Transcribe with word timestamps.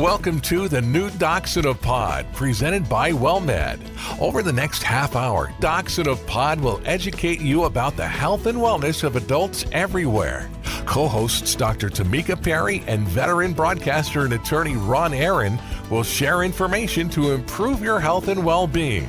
Welcome 0.00 0.40
to 0.40 0.66
the 0.66 0.80
new 0.80 1.10
Docs 1.10 1.58
in 1.58 1.66
a 1.66 1.74
Pod, 1.74 2.24
presented 2.32 2.88
by 2.88 3.12
WellMed. 3.12 3.78
Over 4.18 4.42
the 4.42 4.50
next 4.50 4.82
half 4.82 5.14
hour, 5.14 5.52
Docs 5.60 5.98
in 5.98 6.08
a 6.08 6.16
Pod 6.16 6.58
will 6.58 6.80
educate 6.86 7.42
you 7.42 7.64
about 7.64 7.98
the 7.98 8.08
health 8.08 8.46
and 8.46 8.56
wellness 8.56 9.04
of 9.04 9.16
adults 9.16 9.66
everywhere. 9.72 10.48
Co 10.86 11.06
hosts 11.06 11.54
Dr. 11.54 11.90
Tamika 11.90 12.42
Perry 12.42 12.82
and 12.86 13.06
veteran 13.08 13.52
broadcaster 13.52 14.24
and 14.24 14.32
attorney 14.32 14.74
Ron 14.74 15.12
Aaron 15.12 15.60
will 15.90 16.02
share 16.02 16.44
information 16.44 17.10
to 17.10 17.32
improve 17.32 17.82
your 17.82 18.00
health 18.00 18.28
and 18.28 18.42
well 18.42 18.66
being. 18.66 19.06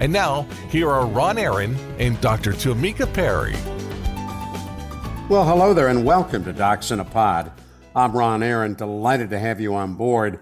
And 0.00 0.12
now, 0.12 0.42
here 0.70 0.90
are 0.90 1.06
Ron 1.06 1.38
Aaron 1.38 1.76
and 2.00 2.20
Dr. 2.20 2.50
Tamika 2.50 3.06
Perry. 3.14 3.54
Well, 5.28 5.44
hello 5.44 5.72
there, 5.72 5.86
and 5.86 6.04
welcome 6.04 6.44
to 6.46 6.52
Docs 6.52 6.90
in 6.90 6.98
a 6.98 7.04
Pod. 7.04 7.52
I'm 7.96 8.12
Ron 8.12 8.42
Aaron, 8.42 8.74
delighted 8.74 9.30
to 9.30 9.38
have 9.38 9.58
you 9.58 9.74
on 9.74 9.94
board. 9.94 10.40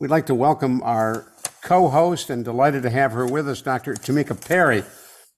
We'd 0.00 0.10
like 0.10 0.26
to 0.26 0.34
welcome 0.34 0.82
our 0.82 1.32
co 1.62 1.86
host 1.86 2.30
and 2.30 2.44
delighted 2.44 2.82
to 2.82 2.90
have 2.90 3.12
her 3.12 3.24
with 3.24 3.48
us, 3.48 3.62
Dr. 3.62 3.94
Tamika 3.94 4.34
Perry. 4.44 4.82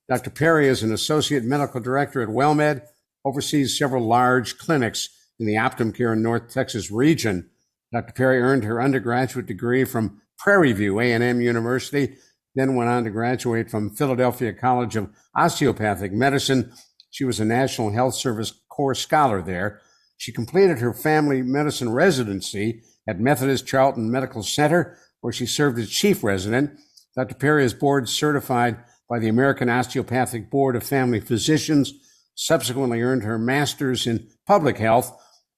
Dr. 0.08 0.30
Perry 0.30 0.66
is 0.66 0.82
an 0.82 0.92
associate 0.92 1.44
medical 1.44 1.78
director 1.78 2.22
at 2.22 2.30
WellMed, 2.30 2.80
oversees 3.22 3.77
several 3.77 4.06
large 4.06 4.56
clinics 4.56 5.10
in 5.38 5.44
the 5.44 5.56
Optum 5.56 5.94
Care 5.94 6.14
in 6.14 6.22
North 6.22 6.48
Texas 6.48 6.91
region. 6.91 7.50
Dr. 7.92 8.14
Perry 8.14 8.41
earned 8.41 8.64
her 8.64 8.80
undergraduate 8.80 9.44
degree 9.44 9.84
from 9.84 10.22
Prairie 10.38 10.72
View 10.72 10.98
A&M 11.00 11.42
University, 11.42 12.16
then 12.55 12.77
went 12.77 12.88
on 12.88 13.05
to 13.05 13.10
graduate 13.10 13.70
from 13.70 13.94
Philadelphia 13.94 14.55
College 14.55 14.96
of 14.96 15.10
Osteopathic 15.36 16.12
Medicine. 16.12 16.72
She 17.10 17.24
was 17.27 17.41
a 17.41 17.44
National 17.44 17.91
Health 17.91 18.14
Service 18.14 18.58
Corps 18.70 18.94
Scholar 18.94 19.42
there. 19.42 19.82
She 20.18 20.32
completed 20.32 20.80
her 20.80 20.92
family 20.92 21.42
medicine 21.42 21.90
residency 21.90 22.82
at 23.08 23.20
Methodist 23.20 23.66
Charlton 23.66 24.10
Medical 24.10 24.42
Center, 24.42 24.98
where 25.20 25.33
she 25.33 25.47
served 25.47 25.78
as 25.78 25.88
chief 25.88 26.22
resident. 26.22 26.78
Dr. 27.16 27.36
Perry 27.36 27.64
is 27.64 27.72
board 27.72 28.08
certified 28.08 28.77
by 29.08 29.19
the 29.19 29.28
American 29.28 29.70
Osteopathic 29.70 30.50
Board 30.50 30.77
of 30.77 30.83
Family 30.83 31.20
Physicians, 31.20 31.92
subsequently 32.34 33.00
earned 33.00 33.22
her 33.22 33.39
master's 33.39 34.06
in 34.06 34.28
public 34.46 34.77
health 34.77 35.16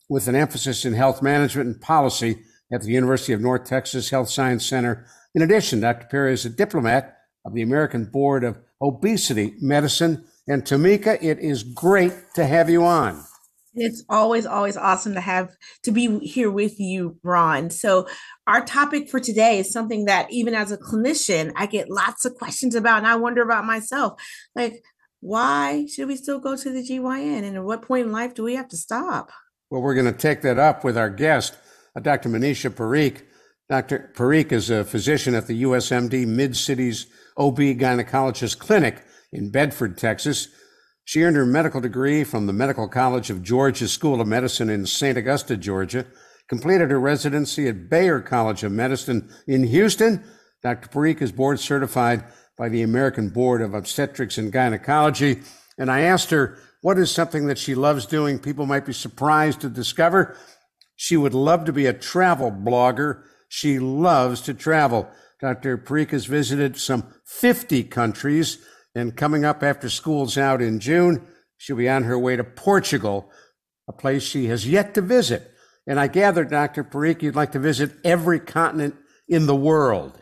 with 0.09 0.29
an 0.29 0.37
emphasis 0.37 0.85
in 0.85 0.93
health 0.93 1.23
management 1.23 1.67
and 1.67 1.81
policy 1.81 2.39
at 2.73 2.83
the 2.83 2.91
University 2.91 3.33
of 3.33 3.41
North 3.41 3.65
Texas 3.65 4.11
Health 4.11 4.29
Science 4.29 4.67
Center. 4.67 5.07
In 5.35 5.43
addition, 5.43 5.81
Dr. 5.81 6.07
Perry 6.07 6.33
is 6.33 6.45
a 6.45 6.51
diplomat 6.51 7.17
of 7.45 7.55
the 7.55 7.63
American 7.63 8.05
Board 8.05 8.45
of 8.45 8.59
Obesity 8.81 9.55
Medicine. 9.61 10.25
And 10.47 10.65
Tamika, 10.65 11.23
it 11.23 11.39
is 11.39 11.63
great 11.63 12.13
to 12.35 12.47
have 12.47 12.69
you 12.69 12.85
on. 12.85 13.25
It's 13.75 14.05
always, 14.09 14.47
always 14.47 14.77
awesome 14.77 15.15
to 15.15 15.21
have 15.21 15.55
to 15.85 15.93
be 15.93 16.19
here 16.21 16.51
with 16.51 16.81
you, 16.81 17.19
Ron. 17.23 17.71
So, 17.71 18.09
our 18.47 18.65
topic 18.65 19.09
for 19.09 19.21
today 19.21 19.61
is 19.61 19.73
something 19.73 20.07
that 20.07 20.27
even 20.33 20.55
as 20.55 20.73
a 20.73 20.79
clinician, 20.79 21.53
I 21.55 21.67
get 21.67 21.89
lots 21.89 22.25
of 22.25 22.35
questions 22.35 22.75
about, 22.75 22.99
and 22.99 23.07
I 23.07 23.15
wonder 23.17 23.43
about 23.43 23.65
myself. 23.65 24.21
Like, 24.57 24.83
why 25.21 25.87
should 25.87 26.09
we 26.09 26.17
still 26.17 26.41
go 26.41 26.57
to 26.57 26.71
the 26.71 26.83
GYN? 26.83 27.45
And 27.45 27.57
at 27.57 27.63
what 27.63 27.83
point 27.83 28.07
in 28.07 28.13
life 28.13 28.35
do 28.35 28.43
we 28.43 28.57
have 28.57 28.69
to 28.69 28.77
stop? 28.77 29.31
Well, 29.71 29.83
we're 29.83 29.95
going 29.95 30.13
to 30.13 30.19
take 30.19 30.43
that 30.43 30.59
up 30.59 30.83
with 30.83 30.99
our 30.99 31.11
guest, 31.11 31.57
uh, 31.95 32.01
Dr. 32.01 32.29
Manisha 32.29 32.71
Parikh. 32.71 33.23
Dr. 33.69 34.11
Parikh 34.17 34.51
is 34.51 34.69
a 34.69 34.85
physician 34.85 35.35
at 35.35 35.47
the 35.47 35.63
USMD 35.63 36.27
Mid 36.27 36.57
Cities 36.57 37.07
OB 37.37 37.59
Gynecologist 37.59 38.59
Clinic 38.59 39.05
in 39.33 39.51
Bedford, 39.51 39.97
Texas. 39.97 40.49
She 41.11 41.25
earned 41.25 41.35
her 41.35 41.45
medical 41.45 41.81
degree 41.81 42.23
from 42.23 42.47
the 42.47 42.53
Medical 42.53 42.87
College 42.87 43.31
of 43.31 43.43
Georgia 43.43 43.89
School 43.89 44.21
of 44.21 44.29
Medicine 44.29 44.71
in 44.71 44.87
St. 44.87 45.19
Augusta, 45.19 45.57
Georgia, 45.57 46.07
completed 46.49 46.93
her 46.93 47.01
residency 47.01 47.67
at 47.67 47.91
Baylor 47.91 48.21
College 48.21 48.63
of 48.63 48.71
Medicine 48.71 49.29
in 49.49 49.65
Houston. 49.65 50.23
Dr. 50.63 50.89
Parikh 50.89 51.21
is 51.21 51.33
board 51.33 51.59
certified 51.59 52.23
by 52.57 52.69
the 52.69 52.83
American 52.83 53.29
Board 53.29 53.61
of 53.61 53.75
Obstetrics 53.75 54.39
and 54.39 54.53
Gynecology. 54.53 55.41
And 55.77 55.91
I 55.91 56.03
asked 56.03 56.31
her, 56.31 56.59
what 56.81 56.97
is 56.97 57.11
something 57.11 57.47
that 57.49 57.59
she 57.59 57.75
loves 57.75 58.07
doing? 58.07 58.39
People 58.39 58.67
might 58.67 58.87
be 58.87 58.93
surprised 58.93 59.63
to 59.63 59.69
discover 59.69 60.37
she 60.95 61.17
would 61.17 61.35
love 61.35 61.65
to 61.65 61.73
be 61.73 61.87
a 61.87 61.93
travel 61.93 62.53
blogger. 62.53 63.25
She 63.49 63.81
loves 63.81 64.43
to 64.43 64.55
travel. 64.55 65.11
Dr. 65.41 65.77
Parikh 65.77 66.11
has 66.11 66.27
visited 66.27 66.77
some 66.77 67.13
50 67.25 67.83
countries 67.83 68.65
and 68.95 69.17
coming 69.17 69.45
up 69.45 69.63
after 69.63 69.89
school's 69.89 70.37
out 70.37 70.61
in 70.61 70.81
June, 70.81 71.27
she'll 71.57 71.77
be 71.77 71.89
on 71.89 72.05
her 72.05 72.19
way 72.19 72.37
to 72.37 72.45
Portugal, 72.45 73.31
a 73.89 73.93
place 73.93 74.23
she 74.23 74.47
has 74.47 74.67
yet 74.67 74.95
to 74.95 75.01
visit. 75.01 75.51
And 75.87 75.99
I 75.99 76.09
gather, 76.09 76.45
Dr. 76.45 76.85
Parikh, 76.85 77.23
you'd 77.23 77.37
like 77.37 77.53
to 77.53 77.59
visit 77.59 77.93
every 78.05 78.41
continent 78.41 78.97
in 79.29 79.47
the 79.47 79.57
world. 79.57 80.21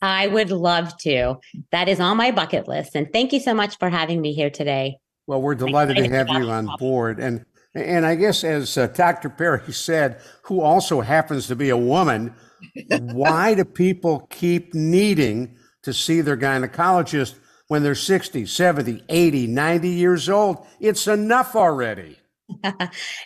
I 0.00 0.26
would 0.26 0.50
love 0.50 0.96
to. 0.98 1.36
That 1.72 1.88
is 1.88 2.00
on 2.00 2.16
my 2.16 2.30
bucket 2.30 2.68
list. 2.68 2.94
And 2.94 3.10
thank 3.12 3.32
you 3.32 3.40
so 3.40 3.54
much 3.54 3.78
for 3.78 3.88
having 3.88 4.20
me 4.20 4.32
here 4.32 4.50
today. 4.50 4.98
Well, 5.26 5.40
we're 5.40 5.54
delighted 5.54 5.96
to 5.96 6.08
have 6.08 6.28
you 6.28 6.50
on 6.50 6.68
board. 6.78 7.18
And 7.18 7.44
and 7.74 8.06
I 8.06 8.14
guess, 8.14 8.44
as 8.44 8.78
uh, 8.78 8.86
Dr. 8.88 9.28
Perry 9.28 9.72
said, 9.72 10.20
who 10.42 10.60
also 10.60 11.00
happens 11.00 11.48
to 11.48 11.56
be 11.56 11.70
a 11.70 11.76
woman, 11.76 12.34
why 13.00 13.54
do 13.54 13.64
people 13.64 14.28
keep 14.30 14.74
needing 14.74 15.56
to 15.82 15.92
see 15.92 16.20
their 16.20 16.36
gynecologist 16.36 17.34
when 17.68 17.82
they're 17.82 17.94
60, 17.94 18.46
70, 18.46 19.04
80, 19.08 19.46
90 19.46 19.88
years 19.88 20.28
old. 20.28 20.66
It's 20.80 21.06
enough 21.06 21.56
already. 21.56 22.18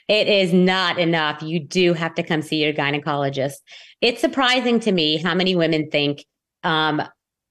it 0.09 0.28
is 0.28 0.53
not 0.53 0.99
enough. 0.99 1.43
You 1.43 1.60
do 1.60 1.93
have 1.94 2.15
to 2.15 2.22
come 2.22 2.43
see 2.43 2.62
your 2.62 2.72
gynecologist. 2.72 3.54
It's 4.00 4.21
surprising 4.21 4.81
to 4.81 4.93
me 4.93 5.16
how 5.16 5.34
many 5.34 5.56
women 5.56 5.91
think 5.91 6.25
um, 6.62 7.03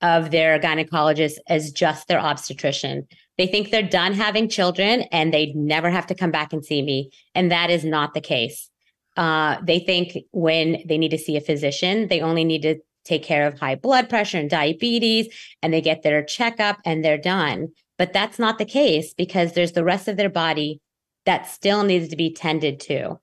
of 0.01 0.31
their 0.31 0.59
gynecologist 0.59 1.35
as 1.47 1.71
just 1.71 2.07
their 2.07 2.19
obstetrician. 2.19 3.07
They 3.37 3.47
think 3.47 3.69
they're 3.69 3.83
done 3.83 4.13
having 4.13 4.49
children 4.49 5.01
and 5.11 5.33
they 5.33 5.53
never 5.53 5.89
have 5.89 6.07
to 6.07 6.15
come 6.15 6.31
back 6.31 6.53
and 6.53 6.63
see 6.63 6.81
me. 6.81 7.11
And 7.35 7.51
that 7.51 7.69
is 7.69 7.83
not 7.83 8.13
the 8.13 8.21
case. 8.21 8.69
Uh, 9.15 9.57
they 9.65 9.79
think 9.79 10.15
when 10.31 10.83
they 10.85 10.97
need 10.97 11.09
to 11.09 11.17
see 11.17 11.35
a 11.37 11.41
physician, 11.41 12.07
they 12.07 12.21
only 12.21 12.43
need 12.43 12.61
to 12.61 12.79
take 13.07 13.23
care 13.23 13.47
of 13.47 13.59
high 13.59 13.75
blood 13.75 14.09
pressure 14.09 14.37
and 14.37 14.49
diabetes 14.49 15.33
and 15.61 15.73
they 15.73 15.81
get 15.81 16.03
their 16.03 16.23
checkup 16.23 16.77
and 16.85 17.03
they're 17.03 17.17
done. 17.17 17.69
But 17.97 18.13
that's 18.13 18.37
not 18.37 18.57
the 18.57 18.65
case 18.65 19.13
because 19.13 19.53
there's 19.53 19.71
the 19.71 19.83
rest 19.83 20.07
of 20.07 20.17
their 20.17 20.29
body 20.29 20.79
that 21.25 21.49
still 21.49 21.83
needs 21.83 22.09
to 22.09 22.15
be 22.15 22.33
tended 22.33 22.79
to. 22.81 23.19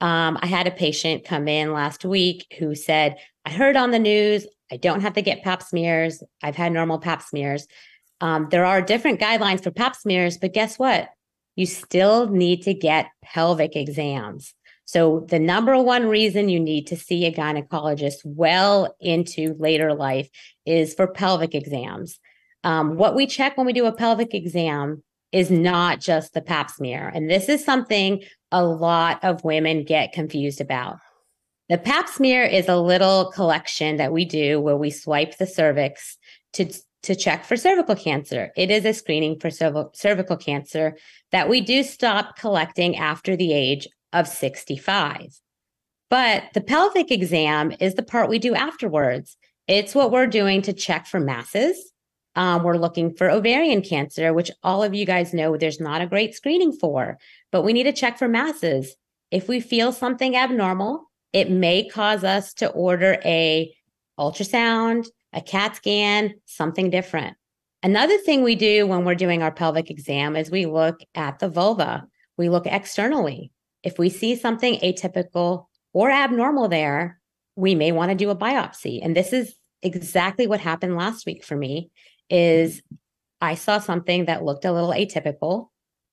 Um, 0.00 0.38
I 0.42 0.46
had 0.46 0.66
a 0.66 0.72
patient 0.72 1.24
come 1.24 1.48
in 1.48 1.72
last 1.72 2.04
week 2.04 2.46
who 2.58 2.74
said, 2.74 3.16
I 3.44 3.50
heard 3.50 3.76
on 3.76 3.92
the 3.92 3.98
news, 3.98 4.46
I 4.70 4.76
don't 4.76 5.00
have 5.00 5.14
to 5.14 5.22
get 5.22 5.42
pap 5.42 5.62
smears. 5.62 6.22
I've 6.42 6.56
had 6.56 6.72
normal 6.72 6.98
pap 6.98 7.22
smears. 7.22 7.66
Um, 8.20 8.48
there 8.50 8.64
are 8.64 8.82
different 8.82 9.20
guidelines 9.20 9.62
for 9.62 9.70
pap 9.70 9.94
smears, 9.96 10.38
but 10.38 10.52
guess 10.52 10.78
what? 10.78 11.08
You 11.54 11.66
still 11.66 12.28
need 12.28 12.62
to 12.62 12.74
get 12.74 13.06
pelvic 13.22 13.76
exams. 13.76 14.54
So, 14.86 15.26
the 15.28 15.40
number 15.40 15.76
one 15.82 16.06
reason 16.06 16.48
you 16.48 16.60
need 16.60 16.86
to 16.86 16.96
see 16.96 17.26
a 17.26 17.32
gynecologist 17.32 18.24
well 18.24 18.94
into 19.00 19.54
later 19.58 19.92
life 19.94 20.28
is 20.64 20.94
for 20.94 21.08
pelvic 21.08 21.54
exams. 21.54 22.18
Um, 22.62 22.96
what 22.96 23.14
we 23.14 23.26
check 23.26 23.56
when 23.56 23.66
we 23.66 23.72
do 23.72 23.86
a 23.86 23.92
pelvic 23.92 24.32
exam 24.32 25.02
is 25.32 25.50
not 25.50 26.00
just 26.00 26.34
the 26.34 26.40
pap 26.40 26.70
smear. 26.70 27.10
And 27.12 27.28
this 27.28 27.48
is 27.48 27.64
something 27.64 28.22
a 28.52 28.64
lot 28.64 29.22
of 29.24 29.44
women 29.44 29.84
get 29.84 30.12
confused 30.12 30.60
about. 30.60 30.98
The 31.68 31.78
pap 31.78 32.08
smear 32.08 32.44
is 32.44 32.68
a 32.68 32.76
little 32.76 33.32
collection 33.32 33.96
that 33.96 34.12
we 34.12 34.24
do 34.24 34.60
where 34.60 34.76
we 34.76 34.90
swipe 34.90 35.36
the 35.36 35.48
cervix 35.48 36.16
to, 36.52 36.72
to 37.02 37.16
check 37.16 37.44
for 37.44 37.56
cervical 37.56 37.96
cancer. 37.96 38.52
It 38.56 38.70
is 38.70 38.84
a 38.84 38.94
screening 38.94 39.40
for 39.40 39.50
cervical 39.50 40.36
cancer 40.36 40.96
that 41.32 41.48
we 41.48 41.60
do 41.60 41.82
stop 41.82 42.36
collecting 42.36 42.96
after 42.96 43.36
the 43.36 43.52
age 43.52 43.88
of 44.12 44.28
65. 44.28 45.40
But 46.08 46.44
the 46.54 46.60
pelvic 46.60 47.10
exam 47.10 47.72
is 47.80 47.94
the 47.94 48.02
part 48.02 48.28
we 48.28 48.38
do 48.38 48.54
afterwards. 48.54 49.36
It's 49.66 49.94
what 49.94 50.12
we're 50.12 50.28
doing 50.28 50.62
to 50.62 50.72
check 50.72 51.06
for 51.06 51.18
masses. 51.18 51.92
Um, 52.36 52.62
we're 52.62 52.76
looking 52.76 53.14
for 53.14 53.30
ovarian 53.30 53.82
cancer, 53.82 54.32
which 54.32 54.50
all 54.62 54.82
of 54.82 54.94
you 54.94 55.06
guys 55.06 55.32
know 55.32 55.56
there's 55.56 55.80
not 55.80 56.02
a 56.02 56.06
great 56.06 56.34
screening 56.34 56.72
for, 56.72 57.18
but 57.50 57.62
we 57.62 57.72
need 57.72 57.84
to 57.84 57.92
check 57.92 58.18
for 58.18 58.28
masses. 58.28 58.94
If 59.30 59.48
we 59.48 59.58
feel 59.58 59.90
something 59.90 60.36
abnormal, 60.36 61.10
it 61.32 61.50
may 61.50 61.88
cause 61.88 62.24
us 62.24 62.52
to 62.54 62.68
order 62.68 63.18
a 63.24 63.74
ultrasound, 64.18 65.06
a 65.32 65.40
CAT 65.40 65.76
scan, 65.76 66.34
something 66.44 66.90
different. 66.90 67.36
Another 67.82 68.18
thing 68.18 68.42
we 68.42 68.54
do 68.54 68.86
when 68.86 69.04
we're 69.04 69.14
doing 69.14 69.42
our 69.42 69.52
pelvic 69.52 69.90
exam 69.90 70.36
is 70.36 70.50
we 70.50 70.66
look 70.66 71.00
at 71.14 71.38
the 71.38 71.48
vulva. 71.48 72.06
We 72.36 72.48
look 72.48 72.66
externally. 72.66 73.50
If 73.86 73.98
we 73.98 74.10
see 74.10 74.36
something 74.36 74.78
atypical 74.80 75.66
or 75.94 76.10
abnormal 76.10 76.68
there, 76.68 77.20
we 77.54 77.74
may 77.74 77.92
want 77.92 78.10
to 78.10 78.16
do 78.16 78.28
a 78.28 78.36
biopsy. 78.36 79.00
And 79.02 79.16
this 79.16 79.32
is 79.32 79.54
exactly 79.82 80.46
what 80.46 80.60
happened 80.60 80.96
last 80.96 81.24
week 81.24 81.44
for 81.44 81.56
me 81.56 81.90
is 82.28 82.82
I 83.40 83.54
saw 83.54 83.78
something 83.78 84.26
that 84.26 84.44
looked 84.44 84.64
a 84.64 84.72
little 84.72 84.90
atypical. 84.90 85.68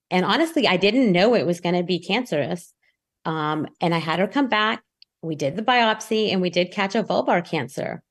And 0.09 0.25
honestly, 0.25 0.67
I 0.67 0.77
didn't 0.77 1.11
know 1.11 1.33
it 1.33 1.45
was 1.45 1.59
going 1.59 1.75
to 1.75 1.83
be 1.83 1.99
cancerous. 1.99 2.73
Um, 3.25 3.67
and 3.81 3.93
I 3.93 3.97
had 3.97 4.19
her 4.19 4.27
come 4.27 4.47
back 4.47 4.83
we 5.23 5.35
did 5.35 5.55
the 5.55 5.63
biopsy 5.63 6.31
and 6.31 6.41
we 6.41 6.49
did 6.49 6.71
catch 6.71 6.93
a 6.93 7.03
vulvar 7.03 7.43
cancer. 7.43 8.03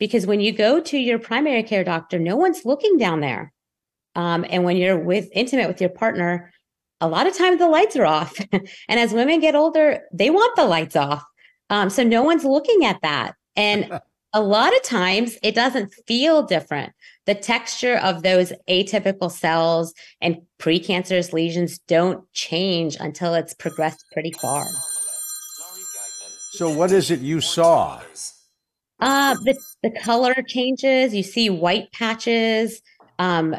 Because 0.00 0.26
when 0.26 0.40
you 0.40 0.50
go 0.50 0.80
to 0.80 0.98
your 0.98 1.18
primary 1.18 1.62
care 1.62 1.84
doctor, 1.84 2.18
no 2.18 2.36
one's 2.36 2.64
looking 2.64 2.96
down 2.98 3.20
there. 3.20 3.52
Um, 4.16 4.44
and 4.48 4.64
when 4.64 4.76
you're 4.76 4.98
with 4.98 5.28
intimate 5.32 5.68
with 5.68 5.80
your 5.80 5.90
partner, 5.90 6.50
a 7.00 7.08
lot 7.08 7.26
of 7.26 7.36
times 7.36 7.58
the 7.58 7.68
lights 7.68 7.96
are 7.96 8.06
off. 8.06 8.38
and 8.52 9.00
as 9.00 9.12
women 9.12 9.40
get 9.40 9.54
older, 9.54 10.00
they 10.12 10.30
want 10.30 10.56
the 10.56 10.64
lights 10.64 10.96
off. 10.96 11.24
Um, 11.70 11.90
so 11.90 12.02
no 12.02 12.22
one's 12.22 12.44
looking 12.44 12.84
at 12.84 13.00
that. 13.02 13.34
And 13.56 14.00
a 14.32 14.40
lot 14.40 14.74
of 14.74 14.82
times 14.82 15.38
it 15.42 15.54
doesn't 15.54 15.92
feel 16.06 16.42
different. 16.42 16.92
The 17.26 17.34
texture 17.34 17.96
of 17.96 18.22
those 18.22 18.52
atypical 18.68 19.30
cells 19.30 19.94
and 20.20 20.38
precancerous 20.58 21.32
lesions 21.32 21.78
don't 21.88 22.30
change 22.32 22.96
until 23.00 23.34
it's 23.34 23.54
progressed 23.54 24.04
pretty 24.12 24.32
far. 24.32 24.66
So, 26.52 26.70
what 26.70 26.92
is 26.92 27.10
it 27.10 27.20
you 27.20 27.40
saw? 27.40 28.00
Uh, 29.00 29.34
the, 29.44 29.58
the 29.82 29.90
color 29.90 30.34
changes. 30.46 31.14
You 31.14 31.22
see 31.22 31.50
white 31.50 31.90
patches. 31.92 32.80
Um, 33.18 33.56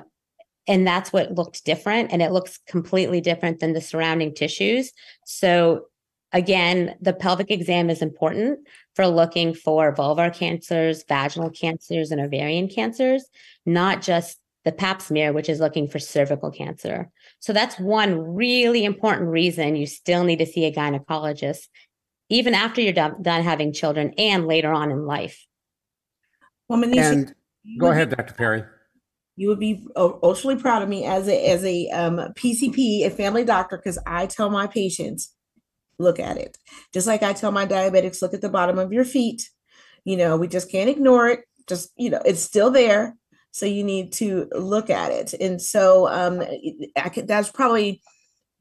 and 0.67 0.85
that's 0.85 1.13
what 1.13 1.33
looked 1.33 1.65
different. 1.65 2.11
And 2.11 2.21
it 2.21 2.31
looks 2.31 2.59
completely 2.67 3.21
different 3.21 3.59
than 3.59 3.73
the 3.73 3.81
surrounding 3.81 4.33
tissues. 4.33 4.91
So, 5.25 5.85
again, 6.31 6.95
the 7.01 7.13
pelvic 7.13 7.51
exam 7.51 7.89
is 7.89 8.01
important 8.01 8.59
for 8.95 9.07
looking 9.07 9.53
for 9.53 9.93
vulvar 9.93 10.33
cancers, 10.33 11.03
vaginal 11.07 11.49
cancers, 11.49 12.11
and 12.11 12.21
ovarian 12.21 12.67
cancers, 12.67 13.25
not 13.65 14.01
just 14.01 14.39
the 14.63 14.71
pap 14.71 15.01
smear, 15.01 15.31
which 15.31 15.47
is 15.47 15.59
looking 15.59 15.87
for 15.87 15.99
cervical 15.99 16.51
cancer. 16.51 17.09
So 17.39 17.53
that's 17.53 17.79
one 17.79 18.35
really 18.35 18.83
important 18.83 19.29
reason 19.29 19.75
you 19.75 19.85
still 19.85 20.23
need 20.23 20.39
to 20.39 20.45
see 20.45 20.65
a 20.65 20.73
gynecologist, 20.73 21.67
even 22.29 22.55
after 22.55 22.81
you're 22.81 22.91
done, 22.91 23.21
done 23.21 23.43
having 23.43 23.71
children 23.71 24.13
and 24.17 24.47
later 24.47 24.73
on 24.73 24.91
in 24.91 25.05
life. 25.05 25.45
Well, 26.67 26.79
Manisha, 26.79 27.11
and 27.11 27.35
go 27.79 27.91
ahead, 27.91 28.09
Dr. 28.09 28.33
Perry. 28.33 28.63
You 29.35 29.49
would 29.49 29.59
be 29.59 29.85
ultra 29.95 30.55
proud 30.55 30.81
of 30.81 30.89
me 30.89 31.05
as 31.05 31.27
a 31.27 31.51
as 31.51 31.63
a 31.63 31.89
um, 31.89 32.17
PCP, 32.35 33.05
a 33.05 33.09
family 33.09 33.43
doctor, 33.43 33.77
because 33.77 33.99
I 34.05 34.27
tell 34.27 34.49
my 34.49 34.67
patients 34.67 35.35
look 35.99 36.19
at 36.19 36.37
it. 36.37 36.57
Just 36.93 37.07
like 37.07 37.23
I 37.23 37.33
tell 37.33 37.51
my 37.51 37.65
diabetics, 37.65 38.21
look 38.21 38.33
at 38.33 38.41
the 38.41 38.49
bottom 38.49 38.77
of 38.79 38.93
your 38.93 39.05
feet. 39.05 39.49
You 40.03 40.17
know, 40.17 40.37
we 40.37 40.47
just 40.47 40.71
can't 40.71 40.89
ignore 40.89 41.27
it. 41.27 41.41
Just, 41.67 41.91
you 41.97 42.09
know, 42.09 42.21
it's 42.25 42.41
still 42.41 42.69
there. 42.69 43.15
So 43.51 43.65
you 43.65 43.83
need 43.83 44.11
to 44.13 44.47
look 44.51 44.89
at 44.89 45.11
it. 45.11 45.33
And 45.33 45.61
so 45.61 46.07
um, 46.07 46.43
could, 47.13 47.27
that's 47.27 47.51
probably 47.51 48.01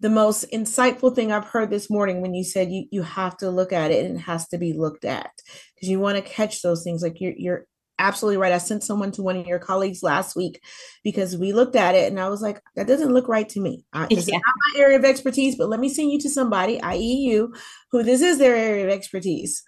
the 0.00 0.10
most 0.10 0.44
insightful 0.52 1.14
thing 1.14 1.32
I've 1.32 1.46
heard 1.46 1.70
this 1.70 1.90
morning 1.90 2.20
when 2.20 2.34
you 2.34 2.44
said 2.44 2.70
you, 2.70 2.86
you 2.90 3.02
have 3.02 3.36
to 3.38 3.50
look 3.50 3.72
at 3.72 3.90
it 3.90 4.04
and 4.06 4.16
it 4.16 4.20
has 4.20 4.48
to 4.48 4.58
be 4.58 4.72
looked 4.72 5.04
at 5.04 5.30
because 5.74 5.88
you 5.88 5.98
want 5.98 6.16
to 6.16 6.22
catch 6.22 6.62
those 6.62 6.84
things. 6.84 7.02
Like 7.02 7.20
you're, 7.20 7.34
you're 7.36 7.66
absolutely 7.98 8.38
right. 8.38 8.52
I 8.52 8.58
sent 8.58 8.82
someone 8.82 9.12
to 9.12 9.22
one 9.22 9.36
of 9.36 9.46
your 9.46 9.58
colleagues 9.58 10.02
last 10.02 10.36
week 10.36 10.62
because 11.02 11.36
we 11.36 11.52
looked 11.52 11.76
at 11.76 11.94
it 11.94 12.10
and 12.10 12.20
I 12.20 12.28
was 12.28 12.42
like, 12.42 12.60
that 12.76 12.86
doesn't 12.86 13.12
look 13.12 13.28
right 13.28 13.48
to 13.50 13.60
me. 13.60 13.84
I, 13.92 14.06
this 14.06 14.28
yeah. 14.32 14.38
not 14.38 14.54
my 14.74 14.80
area 14.80 14.98
of 14.98 15.04
expertise, 15.04 15.56
but 15.56 15.68
let 15.68 15.80
me 15.80 15.88
send 15.88 16.10
you 16.10 16.18
to 16.20 16.30
somebody, 16.30 16.80
i.e., 16.80 16.98
you, 16.98 17.54
who 17.90 18.02
this 18.02 18.20
is 18.20 18.38
their 18.38 18.56
area 18.56 18.84
of 18.84 18.90
expertise. 18.90 19.62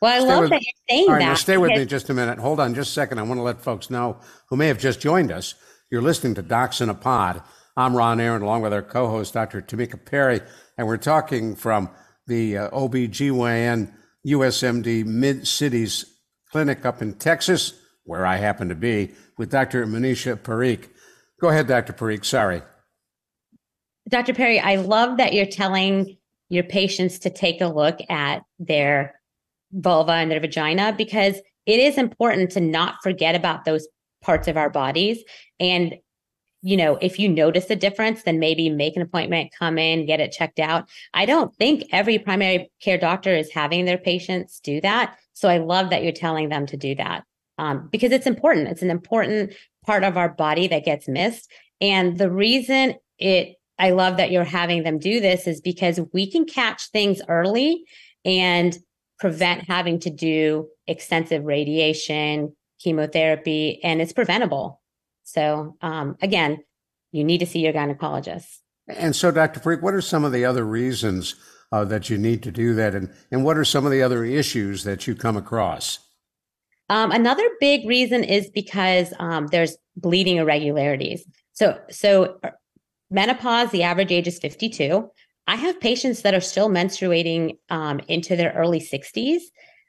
Well, 0.00 0.12
I 0.12 0.18
stay 0.18 0.28
love 0.28 0.40
with, 0.42 0.50
that 0.50 0.62
you're 0.62 0.96
saying 0.96 1.08
all 1.08 1.14
right, 1.14 1.20
that. 1.20 1.26
Now 1.26 1.34
stay 1.34 1.58
with 1.58 1.70
me 1.72 1.84
just 1.84 2.08
a 2.08 2.14
minute. 2.14 2.38
Hold 2.38 2.60
on 2.60 2.74
just 2.74 2.90
a 2.90 2.94
second. 2.94 3.18
I 3.18 3.22
want 3.22 3.38
to 3.38 3.42
let 3.42 3.62
folks 3.62 3.90
know 3.90 4.20
who 4.48 4.56
may 4.56 4.68
have 4.68 4.78
just 4.78 5.00
joined 5.00 5.30
us. 5.30 5.54
You're 5.90 6.02
listening 6.02 6.34
to 6.36 6.42
Docs 6.42 6.80
in 6.80 6.88
a 6.88 6.94
Pod. 6.94 7.42
I'm 7.76 7.96
Ron 7.96 8.20
Aaron, 8.20 8.42
along 8.42 8.62
with 8.62 8.72
our 8.72 8.82
co 8.82 9.08
host, 9.08 9.34
Dr. 9.34 9.60
Tamika 9.60 10.02
Perry, 10.02 10.40
and 10.78 10.86
we're 10.86 10.96
talking 10.96 11.54
from 11.54 11.90
the 12.26 12.56
uh, 12.56 12.70
OBGYN 12.70 13.92
USMD 14.26 15.04
Mid 15.04 15.46
Cities 15.46 16.04
clinic 16.50 16.84
up 16.84 17.02
in 17.02 17.14
Texas, 17.14 17.74
where 18.04 18.26
I 18.26 18.36
happen 18.36 18.68
to 18.68 18.74
be, 18.74 19.12
with 19.38 19.50
Dr. 19.50 19.86
Manisha 19.86 20.36
Parikh. 20.36 20.88
Go 21.40 21.48
ahead, 21.48 21.66
Dr. 21.66 21.92
Parikh. 21.92 22.24
Sorry. 22.24 22.62
Dr. 24.08 24.34
Perry, 24.34 24.58
I 24.58 24.76
love 24.76 25.18
that 25.18 25.32
you're 25.32 25.46
telling 25.46 26.16
your 26.48 26.64
patients 26.64 27.20
to 27.20 27.30
take 27.30 27.60
a 27.60 27.68
look 27.68 27.98
at 28.08 28.42
their 28.58 29.14
vulva 29.72 30.12
and 30.12 30.30
their 30.30 30.40
vagina 30.40 30.92
because 30.96 31.36
it 31.66 31.78
is 31.78 31.96
important 31.96 32.50
to 32.52 32.60
not 32.60 32.96
forget 33.02 33.34
about 33.34 33.64
those 33.64 33.86
parts 34.22 34.48
of 34.48 34.56
our 34.56 34.68
bodies. 34.70 35.22
And, 35.60 35.94
you 36.62 36.76
know, 36.76 36.96
if 37.00 37.18
you 37.18 37.28
notice 37.28 37.70
a 37.70 37.76
difference, 37.76 38.22
then 38.22 38.38
maybe 38.38 38.68
make 38.68 38.96
an 38.96 39.02
appointment, 39.02 39.52
come 39.58 39.78
in, 39.78 40.06
get 40.06 40.20
it 40.20 40.32
checked 40.32 40.58
out. 40.58 40.88
I 41.14 41.24
don't 41.24 41.54
think 41.56 41.84
every 41.90 42.18
primary 42.18 42.70
care 42.82 42.98
doctor 42.98 43.34
is 43.34 43.50
having 43.52 43.84
their 43.86 43.98
patients 43.98 44.60
do 44.60 44.80
that. 44.82 45.16
So 45.32 45.48
I 45.48 45.58
love 45.58 45.90
that 45.90 46.02
you're 46.02 46.12
telling 46.12 46.50
them 46.50 46.66
to 46.66 46.76
do 46.76 46.94
that 46.96 47.24
um, 47.56 47.88
because 47.90 48.12
it's 48.12 48.26
important. 48.26 48.68
It's 48.68 48.82
an 48.82 48.90
important 48.90 49.54
part 49.86 50.04
of 50.04 50.16
our 50.16 50.28
body 50.28 50.68
that 50.68 50.84
gets 50.84 51.08
missed. 51.08 51.50
And 51.80 52.18
the 52.18 52.30
reason 52.30 52.96
it, 53.18 53.56
I 53.78 53.90
love 53.90 54.18
that 54.18 54.30
you're 54.30 54.44
having 54.44 54.82
them 54.82 54.98
do 54.98 55.20
this 55.20 55.46
is 55.46 55.60
because 55.62 55.98
we 56.12 56.30
can 56.30 56.44
catch 56.44 56.90
things 56.90 57.22
early 57.28 57.84
and 58.24 58.76
prevent 59.18 59.64
having 59.64 59.98
to 60.00 60.10
do 60.10 60.68
extensive 60.86 61.44
radiation, 61.44 62.54
chemotherapy, 62.80 63.80
and 63.82 64.02
it's 64.02 64.12
preventable. 64.12 64.79
So 65.32 65.76
um, 65.80 66.16
again, 66.22 66.62
you 67.12 67.24
need 67.24 67.38
to 67.38 67.46
see 67.46 67.60
your 67.60 67.72
gynecologist. 67.72 68.58
And 68.88 69.14
so, 69.14 69.30
Dr. 69.30 69.60
Parikh, 69.60 69.82
what 69.82 69.94
are 69.94 70.00
some 70.00 70.24
of 70.24 70.32
the 70.32 70.44
other 70.44 70.64
reasons 70.64 71.36
uh, 71.72 71.84
that 71.84 72.10
you 72.10 72.18
need 72.18 72.42
to 72.42 72.50
do 72.50 72.74
that? 72.74 72.94
And, 72.94 73.12
and 73.30 73.44
what 73.44 73.56
are 73.56 73.64
some 73.64 73.84
of 73.84 73.92
the 73.92 74.02
other 74.02 74.24
issues 74.24 74.84
that 74.84 75.06
you 75.06 75.14
come 75.14 75.36
across? 75.36 75.98
Um, 76.88 77.12
another 77.12 77.48
big 77.60 77.86
reason 77.86 78.24
is 78.24 78.50
because 78.50 79.12
um, 79.20 79.46
there's 79.48 79.76
bleeding 79.96 80.36
irregularities. 80.36 81.24
So, 81.52 81.78
so 81.90 82.38
uh, 82.42 82.50
menopause, 83.10 83.70
the 83.70 83.84
average 83.84 84.10
age 84.10 84.26
is 84.26 84.38
52. 84.40 85.08
I 85.46 85.56
have 85.56 85.80
patients 85.80 86.22
that 86.22 86.34
are 86.34 86.40
still 86.40 86.68
menstruating 86.68 87.58
um, 87.70 88.00
into 88.08 88.34
their 88.34 88.52
early 88.52 88.80
60s. 88.80 89.40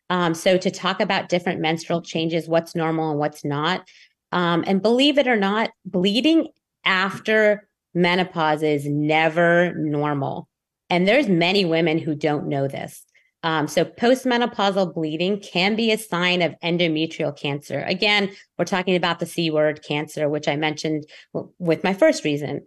Um, 0.09 0.33
so, 0.33 0.57
to 0.57 0.69
talk 0.69 0.99
about 0.99 1.29
different 1.29 1.61
menstrual 1.61 2.01
changes, 2.01 2.47
what's 2.47 2.75
normal 2.75 3.11
and 3.11 3.19
what's 3.19 3.45
not, 3.45 3.87
um, 4.31 4.63
and 4.67 4.81
believe 4.81 5.17
it 5.17 5.27
or 5.27 5.35
not, 5.35 5.71
bleeding 5.85 6.47
after 6.85 7.67
menopause 7.93 8.63
is 8.63 8.85
never 8.85 9.73
normal. 9.75 10.47
And 10.89 11.07
there's 11.07 11.27
many 11.27 11.65
women 11.65 11.97
who 11.97 12.15
don't 12.15 12.47
know 12.47 12.67
this. 12.67 13.05
Um, 13.43 13.67
so 13.67 13.83
postmenopausal 13.83 14.93
bleeding 14.93 15.39
can 15.39 15.75
be 15.75 15.91
a 15.91 15.97
sign 15.97 16.41
of 16.41 16.55
endometrial 16.63 17.35
cancer. 17.35 17.83
Again, 17.87 18.29
we're 18.57 18.65
talking 18.65 18.95
about 18.95 19.19
the 19.19 19.25
C 19.25 19.49
word 19.49 19.83
cancer, 19.83 20.29
which 20.29 20.47
I 20.47 20.55
mentioned 20.55 21.05
w- 21.33 21.51
with 21.57 21.83
my 21.83 21.93
first 21.93 22.23
reason. 22.23 22.61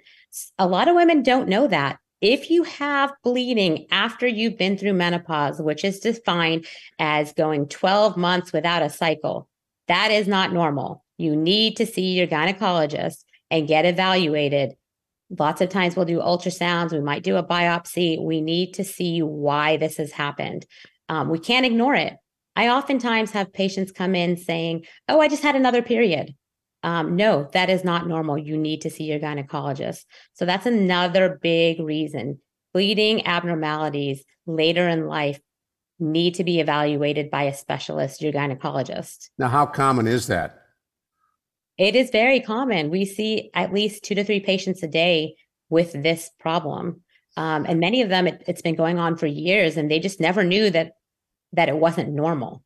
A 0.58 0.66
lot 0.66 0.88
of 0.88 0.96
women 0.96 1.22
don't 1.22 1.48
know 1.48 1.68
that. 1.68 1.98
If 2.20 2.50
you 2.50 2.64
have 2.64 3.12
bleeding 3.22 3.86
after 3.90 4.26
you've 4.26 4.58
been 4.58 4.76
through 4.76 4.94
menopause, 4.94 5.60
which 5.60 5.84
is 5.84 6.00
defined 6.00 6.66
as 6.98 7.32
going 7.34 7.68
12 7.68 8.16
months 8.16 8.52
without 8.52 8.82
a 8.82 8.90
cycle, 8.90 9.48
that 9.86 10.10
is 10.10 10.26
not 10.26 10.52
normal. 10.52 11.03
You 11.16 11.36
need 11.36 11.76
to 11.76 11.86
see 11.86 12.12
your 12.12 12.26
gynecologist 12.26 13.24
and 13.50 13.68
get 13.68 13.84
evaluated 13.84 14.74
Lots 15.38 15.60
of 15.60 15.68
times 15.68 15.96
we'll 15.96 16.04
do 16.04 16.18
ultrasounds, 16.18 16.92
we 16.92 17.00
might 17.00 17.22
do 17.22 17.36
a 17.36 17.42
biopsy. 17.42 18.22
We 18.22 18.40
need 18.40 18.74
to 18.74 18.84
see 18.84 19.22
why 19.22 19.76
this 19.76 19.96
has 19.96 20.12
happened. 20.12 20.66
Um, 21.08 21.28
we 21.28 21.38
can't 21.38 21.66
ignore 21.66 21.94
it. 21.94 22.14
I 22.56 22.68
oftentimes 22.68 23.32
have 23.32 23.52
patients 23.52 23.90
come 23.90 24.14
in 24.14 24.36
saying, 24.36 24.84
Oh, 25.08 25.20
I 25.20 25.28
just 25.28 25.42
had 25.42 25.56
another 25.56 25.82
period. 25.82 26.34
Um, 26.82 27.16
no, 27.16 27.48
that 27.52 27.70
is 27.70 27.82
not 27.82 28.06
normal. 28.06 28.36
You 28.36 28.56
need 28.56 28.82
to 28.82 28.90
see 28.90 29.04
your 29.04 29.18
gynecologist. 29.18 30.04
So 30.34 30.44
that's 30.44 30.66
another 30.66 31.38
big 31.40 31.80
reason. 31.80 32.40
Bleeding 32.74 33.26
abnormalities 33.26 34.24
later 34.46 34.88
in 34.88 35.06
life 35.06 35.40
need 35.98 36.34
to 36.34 36.44
be 36.44 36.60
evaluated 36.60 37.30
by 37.30 37.44
a 37.44 37.54
specialist, 37.54 38.20
your 38.20 38.32
gynecologist. 38.32 39.30
Now, 39.38 39.48
how 39.48 39.64
common 39.64 40.06
is 40.06 40.26
that? 40.26 40.63
It 41.78 41.96
is 41.96 42.10
very 42.10 42.40
common. 42.40 42.90
We 42.90 43.04
see 43.04 43.50
at 43.54 43.72
least 43.72 44.04
two 44.04 44.14
to 44.14 44.24
three 44.24 44.40
patients 44.40 44.82
a 44.82 44.88
day 44.88 45.34
with 45.70 45.92
this 45.92 46.30
problem. 46.38 47.00
Um, 47.36 47.66
and 47.68 47.80
many 47.80 48.00
of 48.02 48.08
them, 48.08 48.26
it, 48.28 48.44
it's 48.46 48.62
been 48.62 48.76
going 48.76 48.98
on 48.98 49.16
for 49.16 49.26
years 49.26 49.76
and 49.76 49.90
they 49.90 49.98
just 49.98 50.20
never 50.20 50.44
knew 50.44 50.70
that 50.70 50.92
that 51.52 51.68
it 51.68 51.76
wasn't 51.76 52.12
normal. 52.12 52.62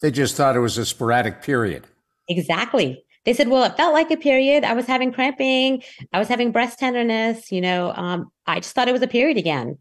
They 0.00 0.10
just 0.10 0.36
thought 0.36 0.56
it 0.56 0.60
was 0.60 0.78
a 0.78 0.84
sporadic 0.84 1.42
period. 1.42 1.84
Exactly. 2.28 3.04
They 3.24 3.32
said, 3.32 3.48
well, 3.48 3.64
it 3.64 3.76
felt 3.76 3.92
like 3.92 4.10
a 4.10 4.16
period. 4.16 4.64
I 4.64 4.72
was 4.72 4.86
having 4.86 5.12
cramping. 5.12 5.82
I 6.12 6.18
was 6.18 6.28
having 6.28 6.52
breast 6.52 6.78
tenderness. 6.78 7.50
You 7.50 7.60
know, 7.60 7.92
um, 7.94 8.30
I 8.46 8.60
just 8.60 8.74
thought 8.74 8.88
it 8.88 8.92
was 8.92 9.02
a 9.02 9.08
period 9.08 9.36
again. 9.36 9.78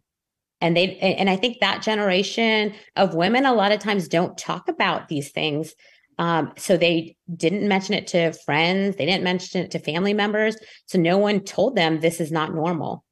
And 0.60 0.76
they, 0.76 0.98
and 0.98 1.30
I 1.30 1.36
think 1.36 1.58
that 1.60 1.84
generation 1.84 2.74
of 2.96 3.14
women 3.14 3.46
a 3.46 3.54
lot 3.54 3.72
of 3.72 3.80
times 3.80 4.08
don't 4.08 4.38
talk 4.38 4.68
about 4.68 5.08
these 5.08 5.30
things 5.30 5.76
um, 6.18 6.54
so 6.58 6.78
they 6.78 7.16
didn't 7.36 7.68
mention 7.68 7.94
it 7.94 8.08
to 8.08 8.34
friends, 8.34 8.96
they 8.96 9.06
didn't 9.06 9.24
mention 9.24 9.62
it 9.62 9.72
to 9.72 9.80
family 9.80 10.14
members. 10.14 10.58
So 10.86 10.98
no 11.00 11.18
one 11.18 11.42
told 11.42 11.76
them 11.76 12.00
this 12.00 12.20
is 12.20 12.32
not 12.32 12.54
normal. 12.54 13.04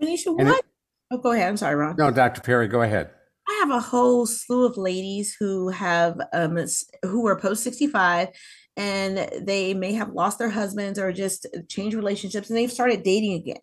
Manisha, 0.00 0.36
what? 0.36 0.64
Oh, 1.10 1.18
go 1.18 1.32
ahead. 1.32 1.48
I'm 1.48 1.56
sorry, 1.56 1.74
Ron. 1.74 1.96
No, 1.98 2.10
Dr. 2.10 2.40
Perry, 2.40 2.68
go 2.68 2.82
ahead. 2.82 3.10
I 3.48 3.52
have 3.60 3.70
a 3.70 3.80
whole 3.80 4.26
slew 4.26 4.66
of 4.66 4.76
ladies 4.76 5.36
who 5.38 5.68
have 5.68 6.20
um 6.32 6.58
who 7.02 7.26
are 7.26 7.38
post 7.38 7.64
65 7.64 8.28
and 8.76 9.28
they 9.46 9.74
may 9.74 9.92
have 9.92 10.10
lost 10.10 10.38
their 10.38 10.48
husbands 10.48 10.98
or 10.98 11.12
just 11.12 11.46
changed 11.68 11.96
relationships 11.96 12.48
and 12.48 12.56
they've 12.56 12.72
started 12.72 13.02
dating 13.02 13.34
again. 13.34 13.60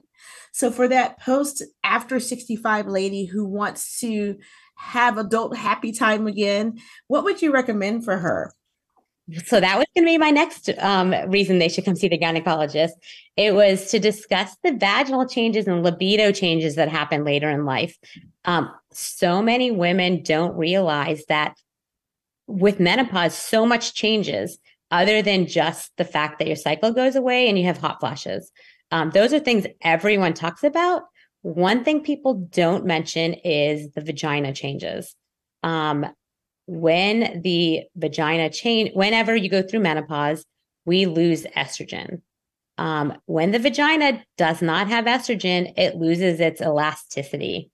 So 0.52 0.70
for 0.70 0.88
that 0.90 1.20
post 1.20 1.64
after 1.84 2.20
65 2.20 2.88
lady 2.88 3.26
who 3.26 3.46
wants 3.46 4.00
to 4.02 4.38
have 4.80 5.18
adult 5.18 5.56
happy 5.56 5.92
time 5.92 6.26
again, 6.26 6.80
what 7.08 7.24
would 7.26 7.42
you 7.42 7.52
recommend 7.52 8.06
for 8.06 8.18
her? 8.18 8.54
So 9.46 9.60
that 9.60 9.78
was 9.78 9.86
going 9.96 10.06
to 10.06 10.12
be 10.12 10.18
my 10.18 10.32
next 10.32 10.70
um, 10.80 11.14
reason 11.28 11.60
they 11.60 11.70
should 11.70 11.86
come 11.86 11.96
see 11.96 12.08
the 12.08 12.18
gynecologist. 12.18 12.94
It 13.38 13.54
was 13.54 13.92
to 13.92 14.00
discuss 14.00 14.56
the 14.64 14.72
vaginal 14.72 15.28
changes 15.28 15.68
and 15.68 15.84
libido 15.84 16.32
changes 16.32 16.76
that 16.76 16.90
happen 16.90 17.24
later 17.24 17.50
in 17.50 17.66
life. 17.66 17.98
Um, 18.46 18.72
so 18.92 19.42
many 19.42 19.70
women 19.70 20.24
don't 20.24 20.56
realize 20.56 21.26
that 21.28 21.56
with 22.48 22.80
menopause, 22.80 23.36
so 23.36 23.66
much 23.66 23.94
changes 23.94 24.58
other 24.90 25.22
than 25.22 25.46
just 25.46 25.96
the 25.98 26.06
fact 26.06 26.40
that 26.40 26.48
your 26.48 26.56
cycle 26.56 26.92
goes 26.92 27.16
away 27.16 27.48
and 27.48 27.60
you 27.60 27.66
have 27.66 27.78
hot 27.78 28.00
flashes. 28.00 28.52
Um, 28.92 29.12
those 29.12 29.34
are 29.34 29.40
things 29.40 29.68
everyone 29.84 30.34
talks 30.34 30.64
about. 30.64 31.04
One 31.42 31.84
thing 31.84 32.02
people 32.02 32.34
don't 32.52 32.86
mention 32.86 33.34
is 33.34 33.92
the 33.92 34.02
vagina 34.02 34.54
changes. 34.54 35.16
Um, 35.64 36.06
when 36.68 37.42
the 37.42 37.84
vagina 37.96 38.50
change, 38.50 38.92
whenever 38.94 39.36
you 39.36 39.50
go 39.50 39.62
through 39.62 39.80
menopause, 39.80 40.46
we 40.86 41.06
lose 41.06 41.44
estrogen. 41.58 42.22
Um, 42.78 43.18
when 43.26 43.52
the 43.52 43.60
vagina 43.60 44.24
does 44.38 44.62
not 44.62 44.88
have 44.88 45.06
estrogen, 45.06 45.74
it 45.78 45.96
loses 45.96 46.40
its 46.40 46.62
elasticity. 46.62 47.72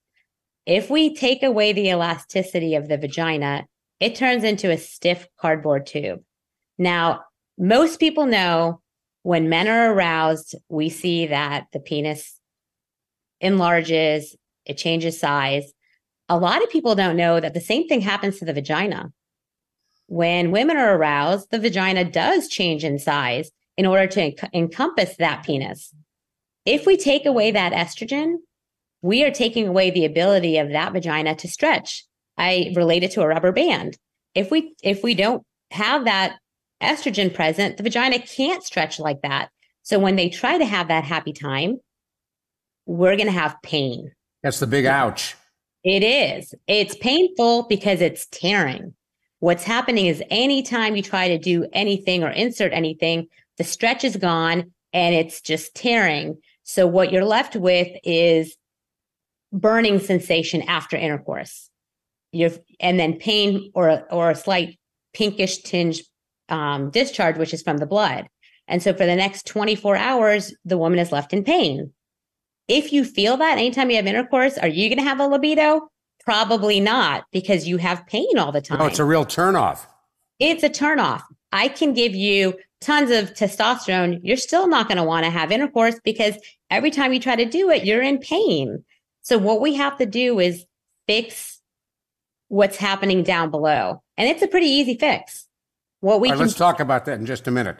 If 0.65 0.89
we 0.89 1.13
take 1.13 1.43
away 1.43 1.73
the 1.73 1.89
elasticity 1.89 2.75
of 2.75 2.87
the 2.87 2.97
vagina, 2.97 3.65
it 3.99 4.15
turns 4.15 4.43
into 4.43 4.71
a 4.71 4.77
stiff 4.77 5.27
cardboard 5.39 5.85
tube. 5.85 6.21
Now, 6.77 7.21
most 7.57 7.99
people 7.99 8.25
know 8.25 8.81
when 9.23 9.49
men 9.49 9.67
are 9.67 9.93
aroused, 9.93 10.55
we 10.69 10.89
see 10.89 11.27
that 11.27 11.67
the 11.71 11.79
penis 11.79 12.34
enlarges, 13.45 14.35
it 14.65 14.77
changes 14.77 15.19
size. 15.19 15.71
A 16.27 16.37
lot 16.37 16.63
of 16.63 16.69
people 16.69 16.95
don't 16.95 17.15
know 17.15 17.39
that 17.39 17.53
the 17.53 17.61
same 17.61 17.87
thing 17.87 18.01
happens 18.01 18.39
to 18.39 18.45
the 18.45 18.53
vagina. 18.53 19.11
When 20.07 20.51
women 20.51 20.77
are 20.77 20.95
aroused, 20.95 21.49
the 21.51 21.59
vagina 21.59 22.03
does 22.03 22.47
change 22.47 22.83
in 22.83 22.99
size 22.99 23.51
in 23.77 23.85
order 23.85 24.07
to 24.07 24.31
enc- 24.31 24.49
encompass 24.53 25.15
that 25.17 25.43
penis. 25.43 25.93
If 26.65 26.85
we 26.85 26.97
take 26.97 27.25
away 27.25 27.51
that 27.51 27.73
estrogen, 27.73 28.35
we 29.01 29.23
are 29.23 29.31
taking 29.31 29.67
away 29.67 29.91
the 29.91 30.05
ability 30.05 30.57
of 30.57 30.69
that 30.69 30.93
vagina 30.93 31.35
to 31.35 31.47
stretch. 31.47 32.05
I 32.37 32.73
relate 32.75 33.03
it 33.03 33.11
to 33.11 33.21
a 33.21 33.27
rubber 33.27 33.51
band. 33.51 33.97
If 34.33 34.51
we 34.51 34.73
if 34.83 35.03
we 35.03 35.13
don't 35.13 35.43
have 35.71 36.05
that 36.05 36.37
estrogen 36.81 37.33
present, 37.33 37.77
the 37.77 37.83
vagina 37.83 38.19
can't 38.19 38.63
stretch 38.63 38.99
like 38.99 39.21
that. 39.21 39.49
So 39.83 39.99
when 39.99 40.15
they 40.15 40.29
try 40.29 40.57
to 40.57 40.65
have 40.65 40.87
that 40.87 41.03
happy 41.03 41.33
time, 41.33 41.77
we're 42.85 43.15
going 43.15 43.27
to 43.27 43.31
have 43.31 43.61
pain. 43.63 44.11
That's 44.43 44.59
the 44.59 44.67
big 44.67 44.85
ouch. 44.85 45.35
It 45.83 46.03
is. 46.03 46.53
It's 46.67 46.95
painful 46.97 47.63
because 47.67 48.01
it's 48.01 48.25
tearing. 48.27 48.93
What's 49.39 49.63
happening 49.63 50.07
is 50.07 50.23
anytime 50.29 50.95
you 50.95 51.03
try 51.03 51.27
to 51.27 51.37
do 51.37 51.67
anything 51.73 52.23
or 52.23 52.29
insert 52.29 52.73
anything, 52.73 53.27
the 53.57 53.63
stretch 53.63 54.03
is 54.03 54.15
gone 54.15 54.71
and 54.93 55.13
it's 55.13 55.41
just 55.41 55.75
tearing. 55.75 56.37
So 56.63 56.87
what 56.87 57.11
you're 57.11 57.25
left 57.25 57.55
with 57.55 57.89
is 58.03 58.55
burning 59.51 59.99
sensation 59.99 60.63
after 60.63 60.97
intercourse. 60.97 61.69
You're, 62.31 62.51
and 62.79 62.99
then 62.99 63.17
pain 63.17 63.71
or 63.75 64.11
or 64.11 64.31
a 64.31 64.35
slight 64.35 64.77
pinkish 65.13 65.59
tinge 65.59 66.03
um, 66.49 66.89
discharge, 66.89 67.37
which 67.37 67.53
is 67.53 67.61
from 67.61 67.77
the 67.77 67.85
blood. 67.85 68.27
And 68.67 68.81
so 68.81 68.93
for 68.93 69.05
the 69.05 69.15
next 69.15 69.45
24 69.45 69.95
hours, 69.95 70.53
the 70.65 70.77
woman 70.77 70.99
is 70.99 71.11
left 71.11 71.33
in 71.33 71.43
pain. 71.43 71.93
If 72.67 72.91
you 72.91 73.03
feel 73.05 73.37
that 73.37 73.57
anytime 73.57 73.89
you 73.89 73.97
have 73.97 74.07
intercourse, 74.07 74.57
are 74.57 74.67
you 74.67 74.89
going 74.89 74.97
to 74.97 75.03
have 75.03 75.19
a 75.19 75.27
libido? 75.27 75.89
Probably 76.23 76.79
not 76.79 77.25
because 77.31 77.67
you 77.67 77.77
have 77.77 78.05
pain 78.07 78.37
all 78.37 78.51
the 78.51 78.61
time. 78.61 78.79
No, 78.79 78.85
it's 78.85 78.99
a 78.99 79.05
real 79.05 79.25
turnoff. 79.25 79.85
It's 80.39 80.63
a 80.63 80.69
turnoff. 80.69 81.21
I 81.51 81.67
can 81.67 81.93
give 81.93 82.15
you 82.15 82.55
tons 82.81 83.11
of 83.11 83.33
testosterone. 83.35 84.19
You're 84.23 84.37
still 84.37 84.67
not 84.67 84.87
going 84.87 84.97
to 84.97 85.03
want 85.03 85.25
to 85.25 85.29
have 85.29 85.51
intercourse 85.51 85.99
because 86.03 86.35
every 86.71 86.89
time 86.89 87.13
you 87.13 87.19
try 87.19 87.35
to 87.35 87.45
do 87.45 87.69
it, 87.69 87.85
you're 87.85 88.01
in 88.01 88.17
pain. 88.17 88.83
So 89.21 89.37
what 89.37 89.61
we 89.61 89.75
have 89.75 89.97
to 89.99 90.05
do 90.05 90.39
is 90.39 90.65
fix 91.07 91.61
what's 92.47 92.77
happening 92.77 93.23
down 93.23 93.51
below. 93.51 94.01
And 94.17 94.27
it's 94.27 94.41
a 94.41 94.47
pretty 94.47 94.67
easy 94.67 94.97
fix. 94.97 95.47
What 95.99 96.21
we 96.21 96.29
right, 96.29 96.35
can 96.35 96.45
let's 96.45 96.57
talk 96.57 96.79
about 96.79 97.05
that 97.05 97.19
in 97.19 97.25
just 97.25 97.47
a 97.47 97.51
minute 97.51 97.77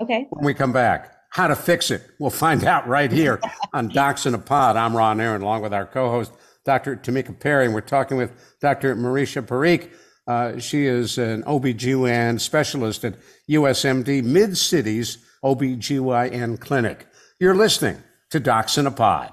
Okay. 0.00 0.26
when 0.30 0.44
we 0.44 0.54
come 0.54 0.72
back. 0.72 1.14
How 1.30 1.46
to 1.46 1.54
fix 1.56 1.90
it. 1.92 2.02
We'll 2.18 2.30
find 2.30 2.64
out 2.64 2.88
right 2.88 3.10
here 3.10 3.40
on 3.72 3.88
Docs 3.94 4.26
in 4.26 4.34
a 4.34 4.38
Pod. 4.38 4.76
I'm 4.76 4.96
Ron 4.96 5.20
Aaron, 5.20 5.42
along 5.42 5.62
with 5.62 5.72
our 5.72 5.86
co 5.86 6.10
host, 6.10 6.32
Dr. 6.64 6.96
Tamika 6.96 7.38
Perry. 7.38 7.66
And 7.66 7.74
we're 7.74 7.80
talking 7.82 8.16
with 8.16 8.32
Dr. 8.60 8.96
Marisha 8.96 9.42
Parikh. 9.42 9.90
Uh, 10.26 10.58
she 10.58 10.86
is 10.86 11.18
an 11.18 11.42
OBGYN 11.44 12.40
specialist 12.40 13.04
at 13.04 13.14
USMD 13.48 14.24
Mid 14.24 14.58
Cities 14.58 15.18
OBGYN 15.44 16.60
Clinic. 16.60 17.06
You're 17.38 17.54
listening 17.54 18.02
to 18.30 18.40
Docs 18.40 18.78
in 18.78 18.86
a 18.86 18.90
Pod. 18.90 19.32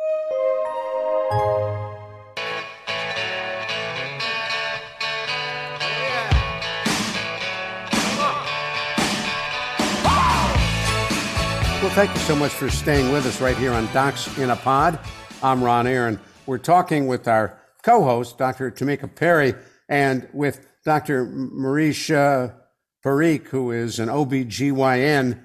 Well, 1.31 1.39
thank 11.91 12.13
you 12.13 12.19
so 12.19 12.35
much 12.35 12.51
for 12.51 12.69
staying 12.69 13.13
with 13.13 13.25
us 13.25 13.39
right 13.39 13.55
here 13.55 13.71
on 13.71 13.85
Docs 13.93 14.37
in 14.37 14.49
a 14.49 14.57
Pod. 14.57 14.99
I'm 15.41 15.63
Ron 15.63 15.87
Aaron. 15.87 16.19
We're 16.45 16.57
talking 16.57 17.07
with 17.07 17.29
our 17.29 17.57
co 17.81 18.03
host, 18.03 18.37
Dr. 18.37 18.69
Tamika 18.69 19.15
Perry, 19.15 19.53
and 19.87 20.27
with 20.33 20.67
Dr. 20.83 21.25
Marisha 21.27 22.55
Parikh, 23.05 23.47
who 23.47 23.71
is 23.71 23.99
an 23.99 24.09
OBGYN. 24.09 25.41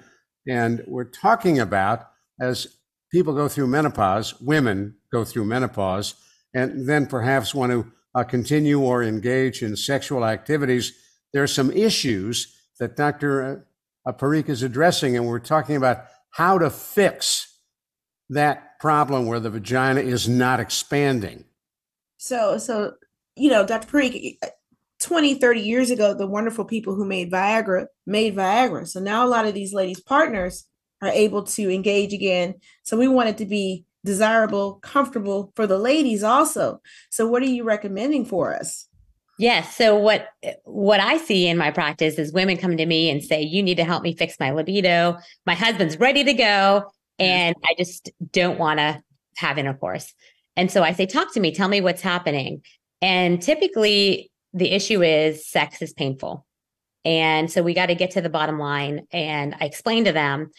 And 0.49 0.83
we're 0.85 1.05
talking 1.05 1.59
about 1.59 2.09
as 2.41 2.67
people 3.09 3.33
go 3.33 3.47
through 3.47 3.67
menopause, 3.67 4.37
women 4.41 4.96
go 5.11 5.23
through 5.23 5.45
menopause, 5.45 6.15
and 6.53 6.87
then 6.87 7.05
perhaps 7.05 7.53
want 7.53 7.71
to 7.71 7.91
uh, 8.15 8.23
continue 8.23 8.81
or 8.81 9.03
engage 9.03 9.61
in 9.61 9.75
sexual 9.75 10.25
activities, 10.25 10.93
there 11.33 11.43
are 11.43 11.47
some 11.47 11.71
issues 11.71 12.55
that 12.79 12.95
Dr. 12.95 13.67
Parikh 14.07 14.49
is 14.49 14.63
addressing, 14.63 15.15
and 15.15 15.27
we're 15.27 15.39
talking 15.39 15.75
about 15.75 16.05
how 16.31 16.57
to 16.57 16.69
fix 16.69 17.59
that 18.29 18.79
problem 18.79 19.25
where 19.25 19.39
the 19.39 19.49
vagina 19.49 20.01
is 20.01 20.27
not 20.27 20.59
expanding. 20.59 21.45
So, 22.17 22.57
so 22.57 22.93
you 23.35 23.49
know, 23.49 23.65
Dr. 23.65 23.87
Parikh, 23.87 24.37
20, 24.99 25.35
30 25.35 25.61
years 25.61 25.91
ago, 25.91 26.13
the 26.13 26.27
wonderful 26.27 26.65
people 26.65 26.95
who 26.95 27.05
made 27.05 27.31
Viagra 27.31 27.87
made 28.05 28.35
Viagra. 28.35 28.87
So 28.87 28.99
now 28.99 29.25
a 29.25 29.29
lot 29.29 29.45
of 29.45 29.53
these 29.53 29.73
ladies' 29.73 30.01
partners 30.01 30.65
are 31.01 31.09
able 31.09 31.43
to 31.43 31.73
engage 31.73 32.13
again. 32.13 32.55
So 32.83 32.97
we 32.97 33.07
want 33.07 33.29
it 33.29 33.37
to 33.37 33.45
be 33.45 33.85
desirable, 34.07 34.75
comfortable 34.75 35.51
for 35.55 35.67
the 35.67 35.77
ladies 35.77 36.23
also. 36.23 36.81
So 37.11 37.27
what 37.27 37.43
are 37.43 37.47
you 37.47 37.63
recommending 37.63 38.25
for 38.25 38.55
us? 38.55 38.87
Yes. 39.37 39.75
So 39.75 39.95
what 39.95 40.29
what 40.63 40.99
I 40.99 41.17
see 41.17 41.47
in 41.47 41.57
my 41.57 41.69
practice 41.69 42.17
is 42.17 42.33
women 42.33 42.57
come 42.57 42.75
to 42.77 42.85
me 42.87 43.11
and 43.11 43.23
say, 43.23 43.41
"You 43.41 43.61
need 43.61 43.77
to 43.77 43.83
help 43.83 44.01
me 44.01 44.15
fix 44.15 44.39
my 44.39 44.49
libido. 44.49 45.17
My 45.45 45.53
husband's 45.53 45.99
ready 45.99 46.23
to 46.23 46.33
go, 46.33 46.89
and 47.19 47.55
I 47.63 47.75
just 47.77 48.09
don't 48.31 48.57
want 48.57 48.79
to 48.79 49.03
have 49.35 49.59
intercourse." 49.59 50.11
And 50.55 50.71
so 50.71 50.81
I 50.81 50.93
say, 50.93 51.05
"Talk 51.05 51.33
to 51.33 51.39
me. 51.39 51.53
Tell 51.53 51.67
me 51.67 51.81
what's 51.81 52.01
happening." 52.01 52.63
And 53.01 53.39
typically, 53.39 54.31
the 54.53 54.71
issue 54.71 55.03
is 55.03 55.45
sex 55.45 55.83
is 55.83 55.93
painful, 55.93 56.47
and 57.05 57.51
so 57.51 57.61
we 57.61 57.75
got 57.75 57.87
to 57.87 57.95
get 57.95 58.11
to 58.11 58.21
the 58.21 58.29
bottom 58.29 58.57
line. 58.57 59.05
And 59.11 59.53
I 59.59 59.65
explain 59.65 60.05
to 60.05 60.13
them 60.13 60.49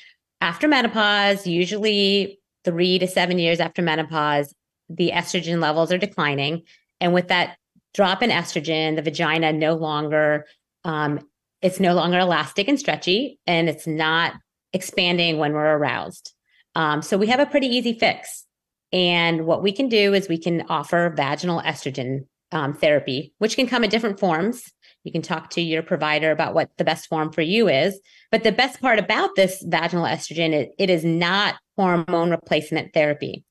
after 0.40 0.68
menopause, 0.68 1.48
usually 1.48 2.38
three 2.64 2.98
to 2.98 3.06
seven 3.06 3.38
years 3.38 3.60
after 3.60 3.82
menopause, 3.82 4.54
the 4.88 5.12
estrogen 5.14 5.60
levels 5.60 5.92
are 5.92 5.98
declining. 5.98 6.62
And 7.00 7.14
with 7.14 7.28
that 7.28 7.56
drop 7.94 8.22
in 8.22 8.30
estrogen, 8.30 8.96
the 8.96 9.02
vagina 9.02 9.52
no 9.52 9.74
longer, 9.74 10.46
um, 10.84 11.20
it's 11.62 11.80
no 11.80 11.94
longer 11.94 12.18
elastic 12.18 12.68
and 12.68 12.78
stretchy, 12.78 13.38
and 13.46 13.68
it's 13.68 13.86
not 13.86 14.34
expanding 14.72 15.38
when 15.38 15.52
we're 15.52 15.76
aroused. 15.76 16.32
Um, 16.74 17.02
so 17.02 17.16
we 17.16 17.26
have 17.28 17.40
a 17.40 17.46
pretty 17.46 17.66
easy 17.66 17.98
fix. 17.98 18.46
And 18.92 19.44
what 19.46 19.62
we 19.62 19.72
can 19.72 19.88
do 19.88 20.14
is 20.14 20.28
we 20.28 20.38
can 20.38 20.64
offer 20.68 21.12
vaginal 21.14 21.60
estrogen 21.60 22.26
um, 22.52 22.72
therapy, 22.74 23.32
which 23.38 23.56
can 23.56 23.66
come 23.66 23.84
in 23.84 23.90
different 23.90 24.20
forms. 24.20 24.62
You 25.04 25.12
can 25.12 25.22
talk 25.22 25.50
to 25.50 25.60
your 25.60 25.82
provider 25.82 26.30
about 26.30 26.54
what 26.54 26.70
the 26.76 26.84
best 26.84 27.08
form 27.08 27.32
for 27.32 27.42
you 27.42 27.68
is. 27.68 27.98
But 28.30 28.44
the 28.44 28.52
best 28.52 28.80
part 28.80 28.98
about 28.98 29.30
this 29.36 29.64
vaginal 29.66 30.04
estrogen 30.04 30.52
is 30.52 30.68
it 30.78 30.90
is 30.90 31.04
not 31.04 31.56
hormone 31.76 32.30
replacement 32.30 32.92
therapy. 32.92 33.44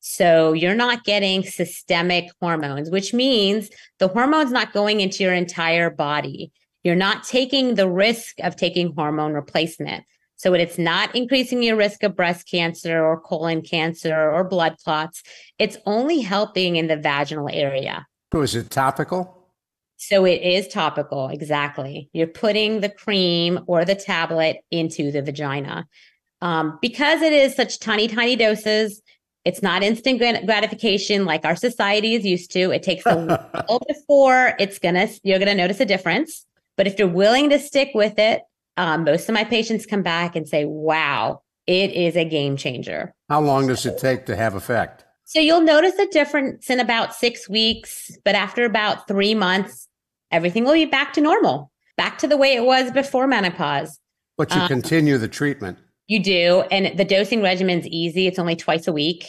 So 0.00 0.52
you're 0.52 0.74
not 0.74 1.04
getting 1.04 1.44
systemic 1.44 2.30
hormones, 2.40 2.90
which 2.90 3.14
means 3.14 3.70
the 3.98 4.08
hormone's 4.08 4.52
not 4.52 4.72
going 4.72 5.00
into 5.00 5.22
your 5.22 5.32
entire 5.32 5.88
body. 5.88 6.52
You're 6.82 6.94
not 6.94 7.24
taking 7.24 7.76
the 7.76 7.88
risk 7.88 8.34
of 8.40 8.56
taking 8.56 8.94
hormone 8.94 9.32
replacement. 9.32 10.04
So 10.36 10.52
it's 10.52 10.76
not 10.76 11.14
increasing 11.14 11.62
your 11.62 11.76
risk 11.76 12.02
of 12.02 12.16
breast 12.16 12.50
cancer 12.50 13.02
or 13.02 13.20
colon 13.20 13.62
cancer 13.62 14.30
or 14.30 14.44
blood 14.44 14.76
clots. 14.84 15.22
It's 15.58 15.78
only 15.86 16.20
helping 16.20 16.76
in 16.76 16.86
the 16.86 16.96
vaginal 16.96 17.48
area. 17.50 18.06
So 18.32 18.42
is 18.42 18.54
it 18.54 18.70
topical? 18.70 19.43
So 19.96 20.24
it 20.24 20.42
is 20.42 20.68
topical, 20.68 21.28
exactly. 21.28 22.10
You're 22.12 22.26
putting 22.26 22.80
the 22.80 22.88
cream 22.88 23.60
or 23.66 23.84
the 23.84 23.94
tablet 23.94 24.58
into 24.70 25.10
the 25.10 25.22
vagina. 25.22 25.86
Um, 26.40 26.78
because 26.82 27.22
it 27.22 27.32
is 27.32 27.54
such 27.54 27.78
tiny, 27.78 28.08
tiny 28.08 28.36
doses, 28.36 29.00
it's 29.44 29.62
not 29.62 29.82
instant 29.82 30.18
gratification 30.18 31.26
like 31.26 31.44
our 31.44 31.56
society 31.56 32.14
is 32.14 32.24
used 32.24 32.50
to. 32.52 32.70
It 32.70 32.82
takes 32.82 33.04
a 33.06 33.14
while 33.66 33.80
before 33.86 34.54
it's 34.58 34.78
gonna 34.78 35.08
you're 35.22 35.38
gonna 35.38 35.54
notice 35.54 35.80
a 35.80 35.84
difference. 35.84 36.46
But 36.76 36.86
if 36.86 36.98
you're 36.98 37.08
willing 37.08 37.50
to 37.50 37.58
stick 37.58 37.90
with 37.94 38.18
it, 38.18 38.42
um, 38.76 39.04
most 39.04 39.28
of 39.28 39.34
my 39.34 39.44
patients 39.44 39.86
come 39.86 40.02
back 40.02 40.34
and 40.34 40.48
say, 40.48 40.64
"Wow, 40.64 41.42
it 41.66 41.92
is 41.92 42.16
a 42.16 42.24
game 42.24 42.56
changer." 42.56 43.14
How 43.28 43.40
long 43.40 43.66
does 43.66 43.84
it 43.86 43.98
take 43.98 44.26
to 44.26 44.36
have 44.36 44.54
effect? 44.54 45.03
So 45.34 45.40
you'll 45.40 45.62
notice 45.62 45.98
a 45.98 46.06
difference 46.06 46.70
in 46.70 46.78
about 46.78 47.12
six 47.12 47.48
weeks, 47.48 48.16
but 48.24 48.36
after 48.36 48.64
about 48.64 49.08
three 49.08 49.34
months, 49.34 49.88
everything 50.30 50.62
will 50.62 50.74
be 50.74 50.84
back 50.84 51.12
to 51.14 51.20
normal, 51.20 51.72
back 51.96 52.18
to 52.18 52.28
the 52.28 52.36
way 52.36 52.54
it 52.54 52.64
was 52.64 52.92
before 52.92 53.26
menopause. 53.26 53.98
But 54.36 54.54
you 54.54 54.60
um, 54.60 54.68
continue 54.68 55.18
the 55.18 55.26
treatment. 55.26 55.78
You 56.06 56.22
do. 56.22 56.62
And 56.70 56.96
the 56.96 57.04
dosing 57.04 57.42
regimen's 57.42 57.84
easy. 57.88 58.28
It's 58.28 58.38
only 58.38 58.54
twice 58.54 58.86
a 58.86 58.92
week. 58.92 59.26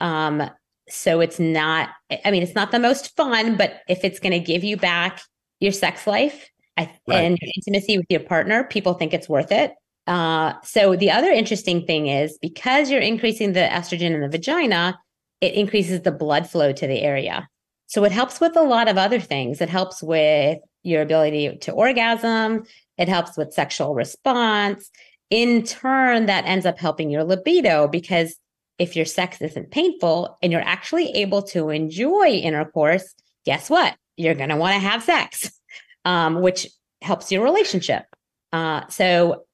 Um, 0.00 0.50
so 0.88 1.20
it's 1.20 1.38
not, 1.38 1.90
I 2.24 2.32
mean, 2.32 2.42
it's 2.42 2.56
not 2.56 2.72
the 2.72 2.80
most 2.80 3.14
fun, 3.16 3.56
but 3.56 3.82
if 3.88 4.02
it's 4.02 4.18
going 4.18 4.32
to 4.32 4.40
give 4.40 4.64
you 4.64 4.76
back 4.76 5.20
your 5.60 5.70
sex 5.70 6.04
life 6.04 6.50
I, 6.76 6.90
right. 7.06 7.18
and 7.18 7.38
your 7.40 7.52
intimacy 7.56 7.96
with 7.96 8.06
your 8.10 8.20
partner, 8.20 8.64
people 8.64 8.94
think 8.94 9.14
it's 9.14 9.28
worth 9.28 9.52
it. 9.52 9.72
Uh, 10.08 10.54
so 10.64 10.96
the 10.96 11.12
other 11.12 11.30
interesting 11.30 11.86
thing 11.86 12.08
is 12.08 12.36
because 12.42 12.90
you're 12.90 13.00
increasing 13.00 13.52
the 13.52 13.60
estrogen 13.60 14.14
in 14.14 14.20
the 14.20 14.28
vagina, 14.28 14.98
it 15.42 15.52
increases 15.54 16.00
the 16.00 16.12
blood 16.12 16.48
flow 16.48 16.72
to 16.72 16.86
the 16.86 17.02
area. 17.02 17.46
So 17.88 18.04
it 18.04 18.12
helps 18.12 18.40
with 18.40 18.56
a 18.56 18.62
lot 18.62 18.88
of 18.88 18.96
other 18.96 19.20
things. 19.20 19.60
It 19.60 19.68
helps 19.68 20.02
with 20.02 20.58
your 20.82 21.02
ability 21.02 21.58
to 21.58 21.72
orgasm. 21.72 22.64
It 22.96 23.08
helps 23.08 23.36
with 23.36 23.52
sexual 23.52 23.94
response 23.94 24.90
in 25.32 25.62
turn, 25.62 26.26
that 26.26 26.44
ends 26.44 26.66
up 26.66 26.78
helping 26.78 27.08
your 27.08 27.24
libido 27.24 27.88
because 27.88 28.36
if 28.78 28.94
your 28.94 29.06
sex 29.06 29.40
isn't 29.40 29.70
painful 29.70 30.36
and 30.42 30.52
you're 30.52 30.60
actually 30.60 31.10
able 31.12 31.40
to 31.40 31.70
enjoy 31.70 32.28
intercourse, 32.28 33.14
guess 33.46 33.70
what? 33.70 33.96
You're 34.18 34.34
going 34.34 34.50
to 34.50 34.56
want 34.56 34.74
to 34.74 34.86
have 34.86 35.02
sex, 35.02 35.50
um, 36.04 36.42
which 36.42 36.68
helps 37.00 37.32
your 37.32 37.42
relationship. 37.42 38.04
Uh, 38.52 38.86
so 38.88 39.44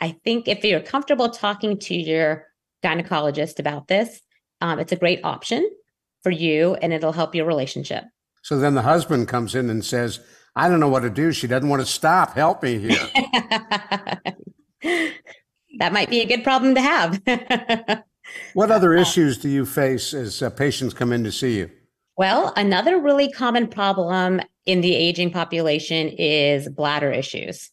I 0.00 0.16
think 0.24 0.48
if 0.48 0.64
you're 0.64 0.80
comfortable 0.80 1.30
talking 1.30 1.78
to 1.78 1.94
your 1.94 2.44
gynecologist 2.84 3.60
about 3.60 3.86
this, 3.86 4.20
um, 4.60 4.78
it's 4.78 4.92
a 4.92 4.96
great 4.96 5.20
option 5.24 5.68
for 6.22 6.30
you 6.30 6.74
and 6.76 6.92
it'll 6.92 7.12
help 7.12 7.34
your 7.34 7.46
relationship. 7.46 8.04
So 8.42 8.58
then 8.58 8.74
the 8.74 8.82
husband 8.82 9.28
comes 9.28 9.54
in 9.54 9.70
and 9.70 9.84
says, 9.84 10.20
I 10.56 10.68
don't 10.68 10.80
know 10.80 10.88
what 10.88 11.00
to 11.00 11.10
do. 11.10 11.32
She 11.32 11.46
doesn't 11.46 11.68
want 11.68 11.82
to 11.82 11.86
stop. 11.86 12.34
Help 12.34 12.62
me 12.62 12.78
here. 12.78 13.08
that 15.78 15.92
might 15.92 16.10
be 16.10 16.20
a 16.20 16.26
good 16.26 16.42
problem 16.42 16.74
to 16.74 16.80
have. 16.80 17.22
what 18.54 18.70
other 18.70 18.94
issues 18.94 19.38
do 19.38 19.48
you 19.48 19.64
face 19.64 20.14
as 20.14 20.42
uh, 20.42 20.50
patients 20.50 20.94
come 20.94 21.12
in 21.12 21.24
to 21.24 21.32
see 21.32 21.58
you? 21.58 21.70
Well, 22.16 22.52
another 22.56 22.98
really 22.98 23.30
common 23.30 23.68
problem 23.68 24.40
in 24.66 24.80
the 24.80 24.94
aging 24.94 25.30
population 25.30 26.08
is 26.08 26.68
bladder 26.68 27.12
issues. 27.12 27.70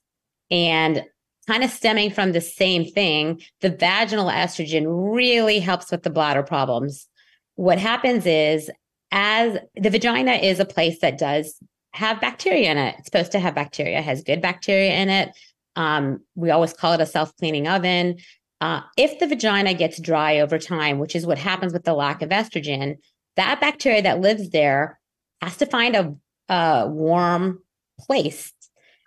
And 0.52 1.04
kind 1.48 1.64
of 1.64 1.70
stemming 1.70 2.12
from 2.12 2.32
the 2.32 2.42
same 2.42 2.86
thing, 2.86 3.42
the 3.62 3.70
vaginal 3.70 4.28
estrogen 4.28 4.86
really 4.88 5.60
helps 5.60 5.92
with 5.92 6.04
the 6.04 6.10
bladder 6.10 6.44
problems. 6.44 7.08
What 7.56 7.80
happens 7.80 8.26
is, 8.26 8.70
as 9.12 9.58
the 9.76 9.90
vagina 9.90 10.34
is 10.34 10.60
a 10.60 10.66
place 10.66 11.00
that 11.00 11.18
does 11.18 11.56
have 11.94 12.20
bacteria 12.20 12.72
in 12.72 12.78
it, 12.78 12.96
it's 12.98 13.08
supposed 13.08 13.32
to 13.34 13.40
have 13.40 13.56
bacteria, 13.56 14.02
has 14.02 14.24
good 14.24 14.42
bacteria 14.42 14.94
in 14.94 15.10
it. 15.10 15.30
Um, 15.76 16.22
we 16.36 16.52
always 16.52 16.74
call 16.74 16.94
it 16.94 17.02
a 17.02 17.06
self 17.06 17.36
cleaning 17.38 17.68
oven. 17.68 18.18
Uh, 18.62 18.82
if 18.98 19.20
the 19.20 19.28
vagina 19.28 19.74
gets 19.74 20.00
dry 20.00 20.40
over 20.40 20.58
time, 20.58 20.98
which 20.98 21.16
is 21.16 21.26
what 21.26 21.38
happens 21.38 21.74
with 21.74 21.84
the 21.84 21.94
lack 21.94 22.22
of 22.22 22.30
estrogen, 22.30 22.96
that 23.36 23.60
bacteria 23.60 24.02
that 24.02 24.22
lives 24.22 24.50
there 24.50 25.00
has 25.42 25.58
to 25.58 25.66
find 25.66 25.96
a, 25.96 26.16
a 26.50 26.88
warm 26.88 27.62
place, 28.00 28.54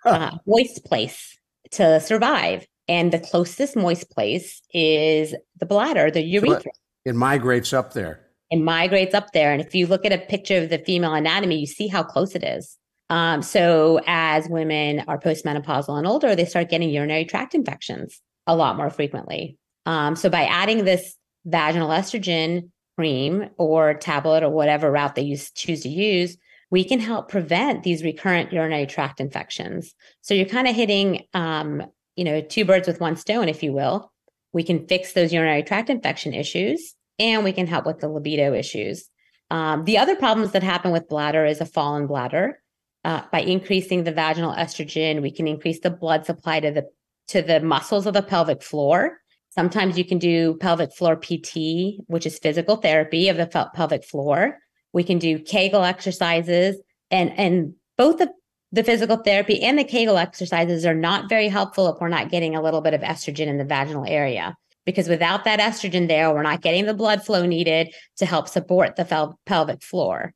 huh. 0.03 0.09
uh, 0.09 0.37
moist 0.45 0.85
place 0.85 1.38
to 1.71 1.99
survive. 1.99 2.65
And 2.87 3.11
the 3.11 3.19
closest 3.19 3.75
moist 3.75 4.09
place 4.09 4.61
is 4.73 5.35
the 5.59 5.65
bladder, 5.65 6.09
the 6.09 6.23
urethra. 6.23 6.71
It 7.05 7.15
migrates 7.15 7.71
up 7.71 7.93
there. 7.93 8.25
It 8.49 8.57
migrates 8.57 9.13
up 9.13 9.31
there. 9.31 9.51
And 9.51 9.61
if 9.61 9.75
you 9.75 9.85
look 9.85 10.05
at 10.05 10.11
a 10.11 10.17
picture 10.17 10.57
of 10.57 10.69
the 10.69 10.79
female 10.79 11.13
anatomy, 11.13 11.59
you 11.59 11.67
see 11.67 11.87
how 11.87 12.01
close 12.01 12.33
it 12.33 12.43
is. 12.43 12.77
Um, 13.11 13.41
so 13.41 13.99
as 14.07 14.47
women 14.49 15.03
are 15.07 15.19
postmenopausal 15.19 15.97
and 15.97 16.07
older, 16.07 16.35
they 16.35 16.45
start 16.45 16.69
getting 16.69 16.89
urinary 16.89 17.25
tract 17.25 17.53
infections 17.53 18.21
a 18.47 18.55
lot 18.55 18.75
more 18.75 18.89
frequently. 18.89 19.57
Um, 19.85 20.15
so 20.15 20.29
by 20.29 20.45
adding 20.45 20.85
this 20.85 21.15
vaginal 21.45 21.89
estrogen 21.89 22.69
cream 22.97 23.49
or 23.57 23.93
tablet 23.93 24.43
or 24.43 24.49
whatever 24.49 24.91
route 24.91 25.15
they 25.15 25.21
use, 25.21 25.51
choose 25.51 25.81
to 25.81 25.89
use, 25.89 26.37
we 26.71 26.83
can 26.83 26.99
help 26.99 27.29
prevent 27.29 27.83
these 27.83 28.03
recurrent 28.03 28.53
urinary 28.53 28.85
tract 28.85 29.19
infections. 29.19 29.93
So 30.21 30.33
you're 30.33 30.45
kind 30.45 30.67
of 30.67 30.75
hitting, 30.75 31.23
um, 31.33 31.83
you 32.15 32.23
know, 32.23 32.41
two 32.41 32.65
birds 32.65 32.87
with 32.87 32.99
one 32.99 33.15
stone, 33.15 33.49
if 33.49 33.63
you 33.63 33.73
will. 33.73 34.11
We 34.53 34.63
can 34.63 34.87
fix 34.87 35.13
those 35.13 35.33
urinary 35.33 35.63
tract 35.63 35.89
infection 35.89 36.33
issues, 36.33 36.95
and 37.17 37.43
we 37.43 37.53
can 37.53 37.67
help 37.67 37.85
with 37.85 37.99
the 37.99 38.09
libido 38.09 38.53
issues. 38.53 39.09
Um, 39.51 39.85
the 39.85 39.97
other 39.97 40.15
problems 40.15 40.51
that 40.51 40.63
happen 40.63 40.91
with 40.91 41.09
bladder 41.09 41.45
is 41.45 41.61
a 41.61 41.65
fallen 41.65 42.07
bladder. 42.07 42.61
Uh, 43.05 43.21
by 43.31 43.41
increasing 43.41 44.03
the 44.03 44.11
vaginal 44.11 44.53
estrogen, 44.53 45.21
we 45.21 45.31
can 45.31 45.47
increase 45.47 45.79
the 45.79 45.89
blood 45.89 46.25
supply 46.25 46.59
to 46.59 46.71
the 46.71 46.85
to 47.29 47.41
the 47.41 47.59
muscles 47.59 48.07
of 48.07 48.13
the 48.13 48.23
pelvic 48.23 48.61
floor. 48.61 49.19
Sometimes 49.49 49.97
you 49.97 50.05
can 50.05 50.17
do 50.17 50.55
pelvic 50.55 50.93
floor 50.93 51.15
PT, 51.15 52.01
which 52.07 52.25
is 52.25 52.39
physical 52.39 52.75
therapy 52.75 53.29
of 53.29 53.37
the 53.37 53.69
pelvic 53.73 54.03
floor. 54.03 54.57
We 54.93 55.03
can 55.03 55.19
do 55.19 55.39
Kegel 55.39 55.83
exercises, 55.83 56.77
and 57.11 57.31
and 57.37 57.73
both 57.97 58.17
the 58.17 58.31
the 58.71 58.83
physical 58.83 59.17
therapy 59.17 59.61
and 59.61 59.79
the 59.79 59.83
Kegel 59.83 60.17
exercises 60.17 60.85
are 60.85 60.93
not 60.93 61.27
very 61.27 61.47
helpful 61.47 61.91
if 61.91 61.99
we're 61.99 62.07
not 62.07 62.29
getting 62.29 62.55
a 62.55 62.61
little 62.61 62.81
bit 62.81 62.93
of 62.93 63.01
estrogen 63.01 63.47
in 63.47 63.57
the 63.57 63.65
vaginal 63.65 64.05
area. 64.07 64.55
Because 64.85 65.07
without 65.07 65.43
that 65.43 65.59
estrogen 65.59 66.07
there, 66.07 66.33
we're 66.33 66.43
not 66.43 66.61
getting 66.61 66.85
the 66.85 66.93
blood 66.93 67.23
flow 67.23 67.45
needed 67.45 67.93
to 68.17 68.25
help 68.25 68.47
support 68.47 68.95
the 68.95 69.05
fel- 69.05 69.39
pelvic 69.45 69.83
floor. 69.83 70.33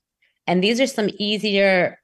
And 0.47 0.63
these 0.63 0.81
are 0.81 0.87
some 0.87 1.09
easier 1.17 1.99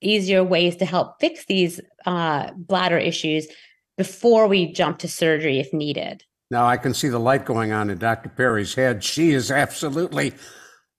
easier 0.00 0.42
ways 0.42 0.76
to 0.76 0.84
help 0.84 1.20
fix 1.20 1.46
these 1.46 1.80
uh, 2.06 2.50
bladder 2.56 2.98
issues 2.98 3.46
before 3.96 4.48
we 4.48 4.72
jump 4.72 4.98
to 4.98 5.08
surgery 5.08 5.60
if 5.60 5.72
needed. 5.72 6.24
Now 6.50 6.66
I 6.66 6.76
can 6.76 6.92
see 6.92 7.08
the 7.08 7.20
light 7.20 7.44
going 7.44 7.72
on 7.72 7.88
in 7.88 7.98
Dr. 7.98 8.28
Perry's 8.28 8.74
head. 8.74 9.04
She 9.04 9.30
is 9.30 9.50
absolutely 9.50 10.34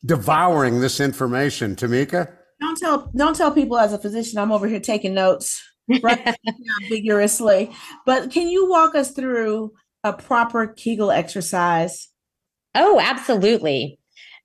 devouring 0.06 0.80
this 0.80 1.00
information. 1.00 1.76
Tamika? 1.76 2.32
Don't 2.60 2.78
tell 2.78 3.12
don't 3.16 3.36
tell 3.36 3.52
people 3.52 3.78
as 3.78 3.94
a 3.94 4.00
physician 4.00 4.40
I'm 4.40 4.52
over 4.52 4.68
here 4.68 4.80
taking 4.80 5.14
notes 5.14 5.62
right 6.02 6.36
vigorously. 6.90 7.72
But 8.06 8.32
can 8.32 8.48
you 8.48 8.70
walk 8.70 8.96
us 8.96 9.12
through 9.12 9.74
a 10.04 10.14
proper 10.14 10.68
Kegel 10.68 11.12
exercise? 11.12 12.10
Oh, 12.76 13.00
absolutely. 13.00 14.00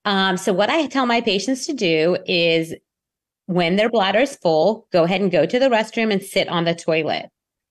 Um, 0.04 0.36
so 0.36 0.52
what 0.52 0.70
I 0.70 0.86
tell 0.86 1.06
my 1.06 1.20
patients 1.20 1.66
to 1.66 1.72
do 1.72 2.16
is 2.26 2.74
when 3.46 3.76
their 3.76 3.90
bladder 3.90 4.20
is 4.20 4.36
full, 4.36 4.86
go 4.92 5.04
ahead 5.04 5.20
and 5.20 5.30
go 5.30 5.46
to 5.46 5.58
the 5.58 5.68
restroom 5.68 6.12
and 6.12 6.22
sit 6.22 6.48
on 6.48 6.64
the 6.64 6.74
toilet. 6.74 7.30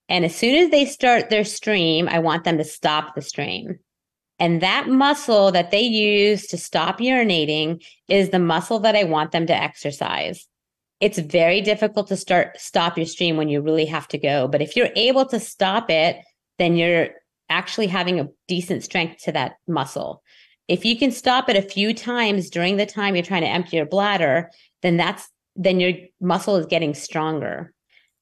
And 0.10 0.26
as 0.26 0.36
soon 0.36 0.56
as 0.56 0.70
they 0.70 0.86
start 0.86 1.30
their 1.30 1.44
stream, 1.44 2.08
I 2.08 2.20
want 2.20 2.44
them 2.44 2.58
to 2.58 2.64
stop 2.64 3.16
the 3.16 3.22
stream. 3.22 3.80
And 4.40 4.62
that 4.62 4.88
muscle 4.88 5.52
that 5.52 5.72
they 5.72 5.82
use 5.82 6.48
to 6.48 6.58
stop 6.58 7.00
urinating 7.00 7.84
is 8.08 8.30
the 8.30 8.40
muscle 8.40 8.80
that 8.80 8.96
I 8.96 9.04
want 9.04 9.32
them 9.32 9.48
to 9.48 9.56
exercise. 9.56 10.48
It's 11.00 11.18
very 11.18 11.62
difficult 11.62 12.08
to 12.08 12.18
start 12.18 12.60
stop 12.60 12.98
your 12.98 13.06
stream 13.06 13.38
when 13.38 13.50
you 13.50 13.62
really 13.62 13.86
have 13.86 14.08
to 14.10 14.18
go, 14.18 14.48
but 14.48 14.62
if 14.62 14.76
you're 14.76 14.90
able 14.96 15.26
to 15.28 15.40
stop 15.40 15.90
it, 15.90 16.24
then 16.58 16.76
you're 16.76 17.10
actually 17.50 17.88
having 17.88 18.20
a 18.20 18.28
decent 18.48 18.84
strength 18.84 19.24
to 19.24 19.32
that 19.32 19.54
muscle. 19.68 20.24
If 20.68 20.86
you 20.86 20.98
can 20.98 21.12
stop 21.12 21.50
it 21.50 21.56
a 21.56 21.62
few 21.62 21.94
times 21.94 22.50
during 22.50 22.78
the 22.78 22.86
time 22.86 23.16
you're 23.16 23.24
trying 23.24 23.44
to 23.44 23.48
empty 23.48 23.78
your 23.78 23.86
bladder, 23.86 24.52
then 24.82 24.98
that's 24.98 25.30
then 25.56 25.80
your 25.80 25.94
muscle 26.22 26.56
is 26.58 26.68
getting 26.68 26.94
stronger. 26.94 27.74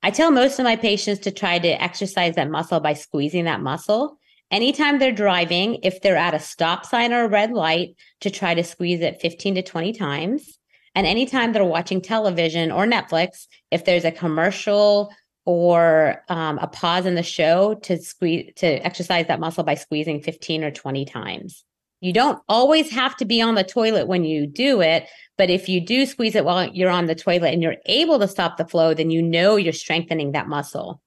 I 0.04 0.12
tell 0.12 0.32
most 0.32 0.60
of 0.60 0.63
my 0.63 0.75
patients 0.75 1.19
to 1.21 1.32
try 1.32 1.60
to 1.60 1.82
exercise 1.82 2.36
that 2.36 2.49
muscle 2.49 2.80
by 2.80 2.93
squeezing 2.93 3.45
that 3.45 3.62
muscle. 3.62 4.17
Anytime 4.51 4.99
they're 4.99 5.12
driving, 5.12 5.79
if 5.84 6.01
they're 6.01 6.15
at 6.15 6.34
a 6.34 6.39
stop 6.39 6.86
sign 6.86 7.13
or 7.13 7.25
a 7.25 7.29
red 7.29 7.51
light, 7.51 7.95
to 8.21 8.29
try 8.29 8.53
to 8.53 8.63
squeeze 8.63 9.01
it 9.01 9.21
15 9.21 9.55
to 9.55 9.62
20 9.62 9.93
times. 9.93 10.60
And 10.93 11.05
anytime 11.05 11.51
they're 11.51 11.65
watching 11.65 12.01
television 12.01 12.71
or 12.71 12.86
Netflix, 12.86 13.47
if 13.71 13.86
there's 13.86 14.05
a 14.05 14.12
commercial 14.12 15.12
or 15.45 16.23
um, 16.29 16.58
a 16.60 16.67
pause 16.67 17.05
in 17.05 17.15
the 17.15 17.23
show, 17.23 17.75
to 17.75 17.97
squeeze 17.97 18.51
to 18.58 18.67
exercise 18.86 19.27
that 19.27 19.39
muscle 19.39 19.63
by 19.63 19.75
squeezing 19.75 20.21
15 20.21 20.63
or 20.63 20.71
20 20.71 21.05
times. 21.05 21.63
You 22.01 22.13
don't 22.13 22.41
always 22.47 22.91
have 22.91 23.15
to 23.17 23.25
be 23.25 23.41
on 23.41 23.55
the 23.55 23.63
toilet 23.63 24.08
when 24.08 24.23
you 24.23 24.47
do 24.47 24.81
it, 24.81 25.08
but 25.38 25.49
if 25.49 25.67
you 25.67 25.81
do 25.81 26.05
squeeze 26.05 26.36
it 26.36 26.45
while 26.45 26.67
you're 26.67 26.89
on 26.89 27.05
the 27.05 27.15
toilet 27.15 27.53
and 27.53 27.62
you're 27.62 27.77
able 27.86 28.19
to 28.19 28.27
stop 28.27 28.58
the 28.58 28.65
flow, 28.65 28.93
then 28.93 29.10
you 29.10 29.21
know 29.21 29.55
you're 29.55 29.73
strengthening 29.73 30.31
that 30.31 30.47
muscle. 30.47 31.01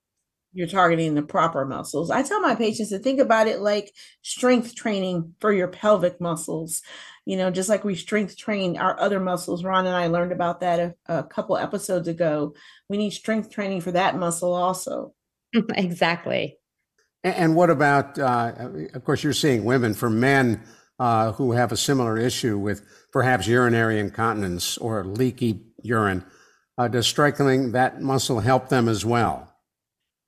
You're 0.59 0.67
targeting 0.67 1.15
the 1.15 1.23
proper 1.23 1.65
muscles. 1.65 2.11
I 2.11 2.25
tell 2.25 2.41
my 2.41 2.57
patients 2.57 2.89
to 2.89 2.99
think 2.99 3.21
about 3.21 3.47
it 3.47 3.61
like 3.61 3.95
strength 4.23 4.75
training 4.75 5.37
for 5.39 5.53
your 5.53 5.69
pelvic 5.69 6.21
muscles. 6.21 6.83
You 7.25 7.37
know, 7.37 7.53
just 7.53 7.69
like 7.69 7.85
we 7.85 7.95
strength 7.95 8.37
train 8.37 8.77
our 8.77 8.99
other 8.99 9.21
muscles. 9.21 9.63
Ron 9.63 9.87
and 9.87 9.95
I 9.95 10.09
learned 10.09 10.33
about 10.33 10.59
that 10.59 10.81
a, 10.81 11.19
a 11.21 11.23
couple 11.23 11.57
episodes 11.57 12.09
ago. 12.09 12.57
We 12.89 12.97
need 12.97 13.11
strength 13.11 13.53
training 13.53 13.83
for 13.83 13.93
that 13.93 14.17
muscle 14.17 14.53
also. 14.53 15.15
exactly. 15.55 16.57
And 17.23 17.55
what 17.55 17.71
about, 17.71 18.19
uh, 18.19 18.53
of 18.95 19.05
course, 19.05 19.23
you're 19.23 19.33
seeing 19.35 19.65
women 19.65 19.95
for 19.95 20.11
men 20.11 20.61
uh, 20.99 21.31
who 21.31 21.53
have 21.53 21.71
a 21.71 21.77
similar 21.77 22.19
issue 22.19 22.59
with 22.59 22.83
perhaps 23.13 23.47
urinary 23.47 24.01
incontinence 24.01 24.77
or 24.77 25.05
leaky 25.05 25.67
urine. 25.85 26.25
Uh, 26.77 26.89
does 26.89 27.07
strengthening 27.07 27.71
that 27.71 28.03
muscle 28.03 28.41
help 28.41 28.71
them 28.71 28.89
as 28.89 29.05
well? 29.05 29.48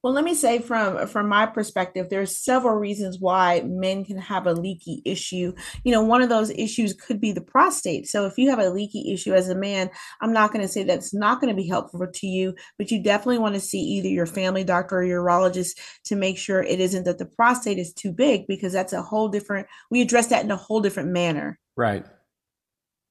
Well, 0.02 0.14
let 0.14 0.24
me 0.24 0.34
say 0.34 0.60
from 0.60 1.06
from 1.08 1.28
my 1.28 1.44
perspective, 1.44 2.08
there's 2.08 2.34
several 2.34 2.76
reasons 2.76 3.18
why 3.20 3.60
men 3.66 4.04
can 4.04 4.16
have 4.16 4.46
a 4.46 4.54
leaky 4.54 5.02
issue. 5.04 5.52
You 5.84 5.92
know, 5.92 6.02
one 6.02 6.22
of 6.22 6.30
those 6.30 6.48
issues 6.50 6.94
could 6.94 7.20
be 7.20 7.32
the 7.32 7.42
prostate. 7.42 8.08
So 8.08 8.24
if 8.24 8.38
you 8.38 8.48
have 8.48 8.58
a 8.58 8.70
leaky 8.70 9.12
issue 9.12 9.34
as 9.34 9.50
a 9.50 9.54
man, 9.54 9.90
I'm 10.22 10.32
not 10.32 10.52
going 10.52 10.62
to 10.62 10.72
say 10.72 10.84
that's 10.84 11.12
not 11.12 11.40
going 11.40 11.54
to 11.54 11.62
be 11.62 11.68
helpful 11.68 12.06
to 12.06 12.26
you, 12.26 12.54
but 12.78 12.90
you 12.90 13.02
definitely 13.02 13.38
want 13.38 13.56
to 13.56 13.60
see 13.60 13.80
either 13.80 14.08
your 14.08 14.24
family 14.24 14.64
doctor 14.64 15.00
or 15.00 15.04
urologist 15.04 15.78
to 16.04 16.16
make 16.16 16.38
sure 16.38 16.62
it 16.62 16.80
isn't 16.80 17.04
that 17.04 17.18
the 17.18 17.26
prostate 17.26 17.78
is 17.78 17.92
too 17.92 18.10
big 18.12 18.46
because 18.46 18.72
that's 18.72 18.94
a 18.94 19.02
whole 19.02 19.28
different 19.28 19.66
we 19.90 20.00
address 20.00 20.28
that 20.28 20.44
in 20.44 20.50
a 20.50 20.56
whole 20.56 20.80
different 20.80 21.10
manner. 21.10 21.58
Right. 21.76 22.06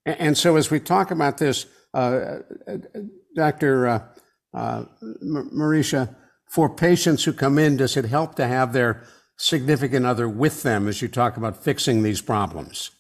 And 0.08 0.36
so 0.36 0.56
as 0.56 0.72
we 0.72 0.80
talk 0.80 1.12
about 1.12 1.38
this, 1.38 1.68
uh, 1.94 2.40
uh 2.68 2.78
Dr. 3.36 3.88
Uh, 3.88 4.00
uh 4.56 4.86
Marisha, 5.24 6.16
for 6.50 6.70
patients 6.70 7.24
who 7.24 7.34
come 7.34 7.58
in, 7.58 7.78
does 7.78 7.96
it 7.96 8.06
help 8.06 8.36
to 8.36 8.48
have 8.48 8.74
their 8.74 9.04
significant 9.38 10.06
other 10.06 10.28
with 10.28 10.64
them 10.64 10.88
as 10.88 11.02
you 11.02 11.08
talk 11.08 11.38
about 11.38 11.64
fixing 11.64 12.04
these 12.04 12.22
problems? 12.22 12.92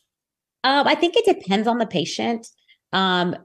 Um, 0.64 0.88
I 0.88 0.96
think 0.96 1.16
it 1.18 1.26
depends 1.26 1.68
on 1.68 1.78
the 1.78 1.88
patient. 1.88 2.48
Um, 2.94 3.36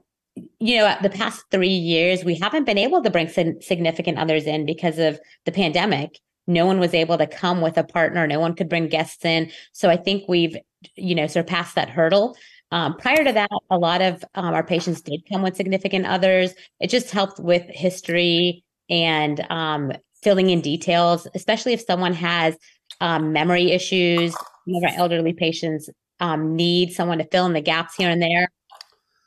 you 0.59 0.77
know, 0.77 0.95
the 1.01 1.09
past 1.09 1.43
three 1.49 1.67
years, 1.69 2.23
we 2.23 2.35
haven't 2.35 2.65
been 2.65 2.77
able 2.77 3.01
to 3.01 3.09
bring 3.09 3.29
significant 3.29 4.17
others 4.17 4.45
in 4.45 4.65
because 4.65 4.99
of 4.99 5.19
the 5.45 5.51
pandemic. 5.51 6.19
No 6.45 6.65
one 6.65 6.79
was 6.79 6.93
able 6.93 7.17
to 7.17 7.25
come 7.25 7.61
with 7.61 7.77
a 7.77 7.83
partner. 7.83 8.27
No 8.27 8.39
one 8.39 8.53
could 8.53 8.69
bring 8.69 8.89
guests 8.89 9.23
in. 9.25 9.49
So 9.71 9.89
I 9.89 9.97
think 9.97 10.25
we've, 10.27 10.57
you 10.95 11.15
know, 11.15 11.27
surpassed 11.27 11.75
that 11.75 11.89
hurdle. 11.89 12.37
Um, 12.71 12.97
prior 12.97 13.23
to 13.23 13.31
that, 13.31 13.49
a 13.71 13.77
lot 13.77 14.01
of 14.01 14.23
um, 14.35 14.53
our 14.53 14.63
patients 14.63 15.01
did 15.01 15.21
come 15.31 15.41
with 15.41 15.55
significant 15.55 16.05
others. 16.05 16.53
It 16.79 16.89
just 16.89 17.11
helped 17.11 17.39
with 17.39 17.63
history 17.69 18.64
and 18.89 19.45
um, 19.49 19.91
filling 20.23 20.49
in 20.49 20.61
details, 20.61 21.27
especially 21.35 21.73
if 21.73 21.81
someone 21.81 22.13
has 22.13 22.57
um, 23.01 23.33
memory 23.33 23.71
issues. 23.71 24.33
Some 24.33 24.75
of 24.75 24.83
our 24.83 24.97
elderly 24.97 25.33
patients 25.33 25.89
um, 26.19 26.55
need 26.55 26.91
someone 26.91 27.19
to 27.19 27.27
fill 27.31 27.45
in 27.45 27.53
the 27.53 27.61
gaps 27.61 27.95
here 27.95 28.09
and 28.09 28.21
there. 28.21 28.49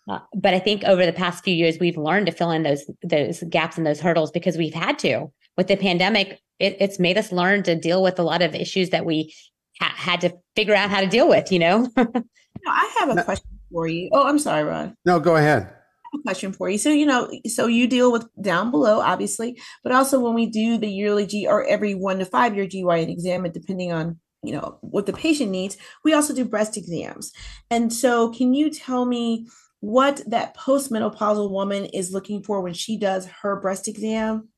Uh, 0.09 0.21
but 0.35 0.55
I 0.55 0.59
think 0.59 0.85
over 0.85 1.05
the 1.05 1.13
past 1.13 1.45
few 1.45 1.55
years, 1.55 1.79
we've 1.79 1.99
learned 1.99 2.27
to 2.27 2.33
fill 2.33 2.51
in 2.51 2.63
those 2.63 2.91
those 3.03 3.43
gaps 3.51 3.77
and 3.77 3.87
those 3.87 4.01
hurdles 4.01 4.31
because 4.31 4.57
we've 4.57 4.75
had 4.75 4.99
to. 5.01 5.31
With 5.57 5.69
the 5.69 5.77
pandemic, 5.77 6.41
it, 6.59 6.77
it's 6.81 6.99
made 6.99 7.19
us 7.19 7.31
learn 7.31 7.63
to 7.65 7.75
deal 7.75 8.03
with 8.03 8.19
a 8.19 8.23
lot 8.23 8.41
of 8.41 8.55
issues 8.55 8.91
that 8.91 9.05
we 9.05 9.35
ha- 9.81 9.95
had 9.95 10.21
to 10.23 10.33
figure 10.57 10.75
out 10.75 10.89
how 10.89 11.01
to 11.01 11.07
deal 11.07 11.29
with. 11.29 11.53
You 11.53 11.59
know. 11.59 11.91
I 11.97 12.95
have 12.99 13.17
a 13.17 13.23
question 13.23 13.59
for 13.71 13.87
you. 13.87 14.09
Oh, 14.13 14.27
I'm 14.27 14.39
sorry, 14.39 14.65
Ron. 14.65 14.97
No, 15.05 15.21
go 15.21 15.37
ahead 15.37 15.63
a 15.63 15.78
question 16.23 16.53
for 16.53 16.69
you. 16.69 16.79
So, 16.79 16.91
you 16.91 17.07
know, 17.07 17.31
so 17.47 17.67
you 17.67 17.87
deal 17.87 18.13
with 18.13 18.27
down 18.41 18.71
below, 18.71 19.01
obviously, 19.01 19.59
but 19.83 19.93
also 19.93 20.21
when 20.21 20.35
we 20.35 20.47
do 20.47 20.79
the 20.79 20.89
yearly 20.89 21.27
G 21.27 21.47
or 21.47 21.65
every 21.67 21.95
one 21.95 22.19
to 22.19 22.25
five 22.25 22.57
year 22.57 22.67
GYN 22.67 23.11
exam, 23.11 23.45
and 23.45 23.55
depending 23.55 23.93
on, 23.93 24.19
you 24.43 24.53
know, 24.53 24.79
what 24.83 25.07
the 25.07 25.13
patient 25.13 25.51
needs, 25.51 25.77
we 26.05 26.13
also 26.13 26.35
do 26.35 26.45
breast 26.45 26.77
exams. 26.77 27.33
And 27.71 27.93
so, 27.93 28.31
can 28.31 28.55
you 28.55 28.71
tell 28.71 29.05
me 29.05 29.47
what 29.81 30.23
that 30.27 30.57
postmenopausal 30.57 31.51
woman 31.51 31.85
is 31.87 32.13
looking 32.13 32.43
for 32.43 32.61
when 32.61 32.75
she 32.75 32.99
does 32.99 33.27
her 33.43 33.61
breast 33.61 33.89
exam? 33.89 34.49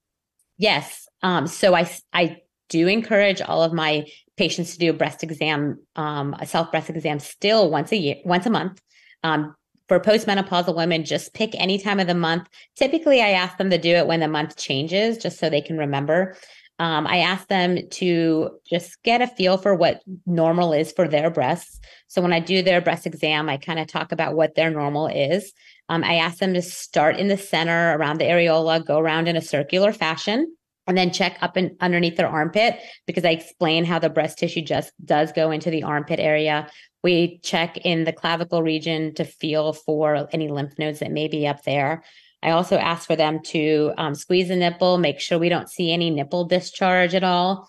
Yes. 0.59 1.07
Um, 1.23 1.47
so 1.47 1.75
I, 1.75 1.91
I 2.13 2.39
do 2.69 2.87
encourage 2.87 3.43
all 3.43 3.63
of 3.63 3.73
my 3.73 4.07
patients 4.37 4.73
to 4.73 4.79
do 4.79 4.91
a 4.91 4.95
breast 4.95 5.23
exam, 5.23 5.79
um, 5.97 6.35
a 6.39 6.47
self 6.47 6.71
breast 6.71 6.89
exam 6.89 7.19
still 7.19 7.71
once 7.71 7.93
a 7.93 7.97
year, 7.97 8.17
once 8.25 8.47
a 8.47 8.51
month. 8.51 8.81
Um, 9.23 9.55
for 9.91 9.99
postmenopausal 9.99 10.77
women, 10.77 11.05
just 11.05 11.35
pick 11.35 11.51
any 11.57 11.77
time 11.77 11.99
of 11.99 12.07
the 12.07 12.15
month. 12.15 12.47
Typically, 12.77 13.21
I 13.21 13.31
ask 13.31 13.59
them 13.59 13.71
to 13.71 13.77
do 13.77 13.97
it 13.97 14.07
when 14.07 14.21
the 14.21 14.29
month 14.29 14.57
changes, 14.57 15.19
just 15.19 15.41
so 15.41 15.51
they 15.51 15.61
can 15.61 15.79
remember. 15.79 16.37
Um, 16.79 17.09
I 17.09 17.17
ask 17.17 17.49
them 17.49 17.77
to 17.95 18.51
just 18.71 19.03
get 19.03 19.21
a 19.21 19.27
feel 19.27 19.59
for 19.59 19.75
what 19.75 20.01
normal 20.27 20.73
is 20.73 20.93
for 20.93 21.09
their 21.09 21.29
breasts. 21.29 21.81
So 22.07 22.23
when 22.23 22.33
I 22.33 22.39
do 22.39 22.63
their 22.63 22.81
breast 22.81 23.05
exam, 23.05 23.49
I 23.49 23.57
kind 23.57 23.81
of 23.81 23.89
talk 23.89 24.13
about 24.13 24.37
what 24.37 24.55
their 24.55 24.71
normal 24.71 25.09
is. 25.09 25.53
Um, 25.89 26.05
I 26.05 26.15
ask 26.15 26.39
them 26.39 26.55
to 26.55 26.63
start 26.63 27.17
in 27.17 27.27
the 27.27 27.37
center 27.37 27.99
around 27.99 28.21
the 28.21 28.27
areola, 28.27 28.87
go 28.87 28.97
around 28.97 29.27
in 29.27 29.37
a 29.37 29.43
circular 29.43 29.93
fashion 29.93 30.55
and 30.91 30.99
then 30.99 31.13
check 31.13 31.39
up 31.41 31.57
and 31.57 31.77
underneath 31.81 32.17
their 32.17 32.29
armpit 32.29 32.81
because 33.07 33.25
I 33.25 33.31
explain 33.31 33.85
how 33.85 34.01
the 34.01 34.11
breast 34.11 34.39
tissue 34.39 34.61
just 34.61 34.93
does 35.05 35.31
go 35.31 35.53
into 35.53 35.71
the 35.71 35.85
armpit 35.85 36.19
area. 36.19 36.69
We 37.05 37.39
check 37.45 37.77
in 37.79 38.03
the 38.03 38.13
clavicle 38.13 38.61
region 38.61 39.15
to 39.15 39.25
feel 39.25 39.73
for 39.73 40.29
any 40.33 40.49
lymph 40.49 40.77
nodes 40.81 40.99
that 40.99 41.13
may 41.13 41.29
be 41.29 41.47
up 41.47 41.63
there. 41.63 42.03
I 42.43 42.51
also 42.51 42.77
ask 42.77 43.07
for 43.07 43.15
them 43.15 43.41
to 43.45 43.93
um, 43.99 44.17
squeeze 44.17 44.49
the 44.49 44.57
nipple, 44.57 44.99
make 44.99 45.21
sure 45.21 45.39
we 45.39 45.49
don't 45.49 45.71
see 45.71 45.93
any 45.93 46.11
nipple 46.11 46.45
discharge 46.47 47.15
at 47.15 47.23
all. 47.23 47.69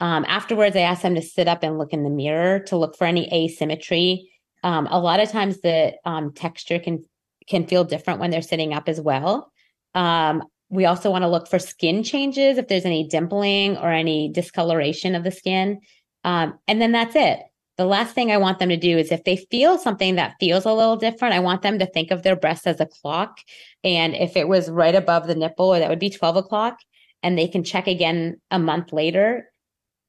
Um, 0.00 0.24
afterwards, 0.26 0.74
I 0.74 0.80
ask 0.80 1.02
them 1.02 1.14
to 1.14 1.22
sit 1.22 1.46
up 1.46 1.62
and 1.62 1.78
look 1.78 1.92
in 1.92 2.02
the 2.02 2.10
mirror 2.10 2.58
to 2.66 2.76
look 2.76 2.96
for 2.96 3.06
any 3.06 3.32
asymmetry. 3.32 4.28
Um, 4.64 4.88
a 4.90 4.98
lot 4.98 5.20
of 5.20 5.30
times, 5.30 5.60
the 5.60 5.94
um, 6.04 6.32
texture 6.32 6.80
can 6.80 7.04
can 7.46 7.64
feel 7.68 7.84
different 7.84 8.18
when 8.18 8.32
they're 8.32 8.42
sitting 8.42 8.74
up 8.74 8.88
as 8.88 9.00
well. 9.00 9.52
Um, 9.94 10.42
we 10.68 10.84
also 10.84 11.10
want 11.10 11.22
to 11.22 11.28
look 11.28 11.48
for 11.48 11.58
skin 11.58 12.02
changes 12.02 12.58
if 12.58 12.68
there's 12.68 12.84
any 12.84 13.08
dimpling 13.08 13.80
or 13.82 13.90
any 13.90 14.30
discoloration 14.30 15.14
of 15.14 15.24
the 15.24 15.30
skin. 15.30 15.80
Um, 16.24 16.58
and 16.66 16.80
then 16.80 16.92
that's 16.92 17.14
it 17.14 17.40
the 17.76 17.84
last 17.84 18.14
thing 18.14 18.32
I 18.32 18.38
want 18.38 18.58
them 18.58 18.70
to 18.70 18.76
do 18.76 18.96
is 18.96 19.12
if 19.12 19.24
they 19.24 19.36
feel 19.36 19.78
something 19.78 20.14
that 20.14 20.36
feels 20.40 20.64
a 20.64 20.72
little 20.72 20.96
different, 20.96 21.34
I 21.34 21.40
want 21.40 21.62
them 21.62 21.78
to 21.78 21.86
think 21.86 22.10
of 22.10 22.22
their 22.22 22.36
breast 22.36 22.66
as 22.66 22.80
a 22.80 22.86
clock. 22.86 23.38
And 23.84 24.14
if 24.14 24.36
it 24.36 24.48
was 24.48 24.70
right 24.70 24.94
above 24.94 25.26
the 25.26 25.34
nipple, 25.34 25.72
that 25.72 25.88
would 25.88 25.98
be 25.98 26.10
12 26.10 26.36
o'clock. 26.36 26.78
And 27.22 27.38
they 27.38 27.48
can 27.48 27.64
check 27.64 27.86
again 27.86 28.40
a 28.50 28.58
month 28.58 28.92
later 28.92 29.50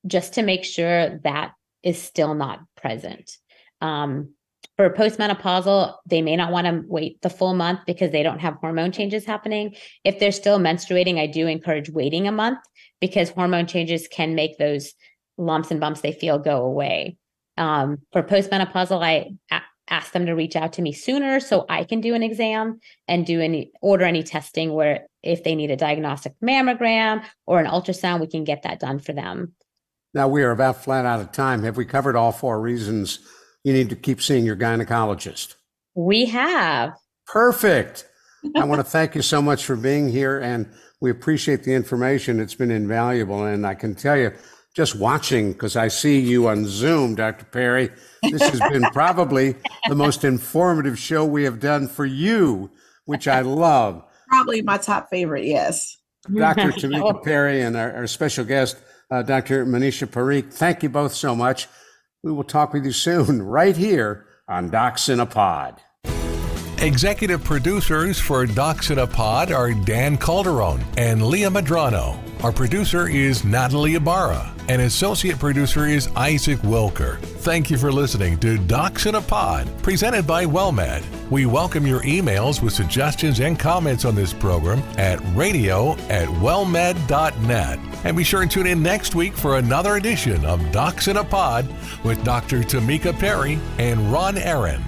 just 0.05 0.35
to 0.35 0.43
make 0.43 0.63
sure 0.63 1.19
that 1.19 1.51
is 1.83 2.01
still 2.01 2.35
not 2.35 2.61
present. 2.77 3.37
Um, 3.81 4.33
for 4.77 4.91
postmenopausal, 4.91 5.95
they 6.05 6.21
may 6.21 6.35
not 6.35 6.51
want 6.51 6.67
to 6.67 6.83
wait 6.87 7.19
the 7.23 7.31
full 7.31 7.55
month 7.55 7.79
because 7.87 8.11
they 8.11 8.21
don't 8.21 8.39
have 8.39 8.55
hormone 8.61 8.91
changes 8.91 9.25
happening. 9.25 9.75
If 10.03 10.19
they're 10.19 10.31
still 10.31 10.59
menstruating, 10.59 11.19
I 11.19 11.25
do 11.25 11.47
encourage 11.47 11.89
waiting 11.89 12.27
a 12.27 12.31
month 12.31 12.59
because 13.01 13.31
hormone 13.31 13.65
changes 13.65 14.07
can 14.07 14.35
make 14.35 14.59
those 14.59 14.93
lumps 15.37 15.71
and 15.71 15.79
bumps 15.79 16.01
they 16.01 16.11
feel 16.11 16.37
go 16.37 16.63
away. 16.63 17.17
Um, 17.57 17.97
for 18.11 18.21
postmenopausal, 18.21 19.03
I 19.03 19.31
a- 19.49 19.61
ask 19.89 20.11
them 20.11 20.27
to 20.27 20.33
reach 20.33 20.55
out 20.55 20.73
to 20.73 20.83
me 20.83 20.93
sooner 20.93 21.39
so 21.39 21.65
I 21.67 21.83
can 21.83 21.99
do 21.99 22.13
an 22.13 22.21
exam 22.21 22.79
and 23.07 23.25
do 23.25 23.41
any 23.41 23.71
order 23.81 24.05
any 24.05 24.21
testing 24.21 24.73
where 24.73 25.07
if 25.23 25.43
they 25.43 25.55
need 25.55 25.71
a 25.71 25.75
diagnostic 25.75 26.33
mammogram 26.43 27.23
or 27.47 27.59
an 27.59 27.65
ultrasound, 27.65 28.19
we 28.19 28.27
can 28.27 28.43
get 28.43 28.61
that 28.61 28.79
done 28.79 28.99
for 28.99 29.13
them. 29.13 29.53
Now, 30.13 30.27
we 30.27 30.43
are 30.43 30.51
about 30.51 30.83
flat 30.83 31.05
out 31.05 31.19
of 31.19 31.31
time. 31.31 31.63
Have 31.63 31.77
we 31.77 31.85
covered 31.85 32.15
all 32.15 32.31
four 32.31 32.61
reasons 32.61 33.19
you 33.63 33.73
need 33.73 33.89
to 33.89 33.95
keep 33.95 34.21
seeing 34.21 34.45
your 34.45 34.55
gynecologist? 34.55 35.55
We 35.95 36.25
have. 36.25 36.93
Perfect. 37.25 38.07
I 38.55 38.63
want 38.63 38.79
to 38.79 38.83
thank 38.83 39.15
you 39.15 39.21
so 39.21 39.41
much 39.41 39.65
for 39.65 39.75
being 39.75 40.09
here, 40.09 40.39
and 40.39 40.71
we 41.01 41.11
appreciate 41.11 41.63
the 41.63 41.73
information. 41.73 42.39
It's 42.39 42.55
been 42.55 42.71
invaluable. 42.71 43.43
And 43.45 43.65
I 43.65 43.75
can 43.75 43.95
tell 43.95 44.17
you, 44.17 44.31
just 44.75 44.95
watching, 44.95 45.53
because 45.53 45.75
I 45.75 45.87
see 45.87 46.19
you 46.19 46.47
on 46.47 46.65
Zoom, 46.67 47.15
Dr. 47.15 47.45
Perry, 47.45 47.89
this 48.21 48.43
has 48.43 48.59
been 48.71 48.83
probably 48.93 49.55
the 49.87 49.95
most 49.95 50.23
informative 50.23 50.99
show 50.99 51.25
we 51.25 51.43
have 51.45 51.59
done 51.59 51.87
for 51.87 52.05
you, 52.05 52.69
which 53.05 53.27
I 53.27 53.41
love. 53.41 54.03
Probably 54.29 54.61
my 54.61 54.77
top 54.77 55.09
favorite, 55.09 55.45
yes. 55.45 55.97
Dr. 56.31 56.61
Tamika 56.73 57.23
Perry 57.23 57.61
and 57.61 57.75
our, 57.75 57.91
our 57.95 58.07
special 58.07 58.45
guest, 58.45 58.77
uh, 59.09 59.23
Dr. 59.23 59.65
Manisha 59.65 60.07
Parikh, 60.07 60.53
thank 60.53 60.83
you 60.83 60.89
both 60.89 61.13
so 61.13 61.35
much. 61.35 61.67
We 62.27 62.33
will 62.33 62.43
talk 62.43 62.73
with 62.73 62.83
you 62.83 62.91
soon, 62.91 63.41
right 63.57 63.77
here 63.77 64.25
on 64.49 64.69
Docs 64.69 65.07
in 65.07 65.21
a 65.21 65.25
Pod. 65.25 65.81
Executive 66.79 67.41
producers 67.41 68.19
for 68.19 68.45
Docs 68.45 68.89
in 68.89 68.99
a 68.99 69.07
Pod 69.07 69.53
are 69.53 69.71
Dan 69.71 70.17
Calderon 70.17 70.83
and 70.97 71.25
Leah 71.25 71.49
Madrano. 71.49 72.26
Our 72.43 72.51
producer 72.51 73.07
is 73.07 73.43
Natalie 73.43 73.95
Ibarra, 73.95 74.53
and 74.69 74.83
associate 74.83 75.39
producer 75.39 75.87
is 75.87 76.07
Isaac 76.15 76.59
Wilker. 76.59 77.17
Thank 77.19 77.71
you 77.71 77.79
for 77.79 77.91
listening 77.91 78.37
to 78.39 78.59
Docs 78.59 79.07
in 79.07 79.15
a 79.15 79.21
Pod, 79.21 79.67
presented 79.81 80.27
by 80.27 80.45
WellMed. 80.45 81.03
We 81.31 81.47
welcome 81.47 81.87
your 81.87 82.01
emails 82.01 82.61
with 82.61 82.73
suggestions 82.73 83.39
and 83.39 83.57
comments 83.57 84.05
on 84.05 84.13
this 84.13 84.33
program 84.33 84.83
at 84.99 85.19
radio 85.35 85.93
at 86.09 86.27
wellmed.net. 86.27 87.79
And 88.03 88.15
be 88.15 88.23
sure 88.23 88.43
to 88.43 88.47
tune 88.47 88.67
in 88.67 88.83
next 88.83 89.15
week 89.15 89.33
for 89.33 89.57
another 89.57 89.95
edition 89.95 90.45
of 90.45 90.71
Docs 90.71 91.07
in 91.07 91.17
a 91.17 91.23
Pod 91.23 91.67
with 92.03 92.23
Dr. 92.23 92.59
Tamika 92.59 93.17
Perry 93.17 93.57
and 93.79 94.11
Ron 94.13 94.37
Aaron. 94.37 94.83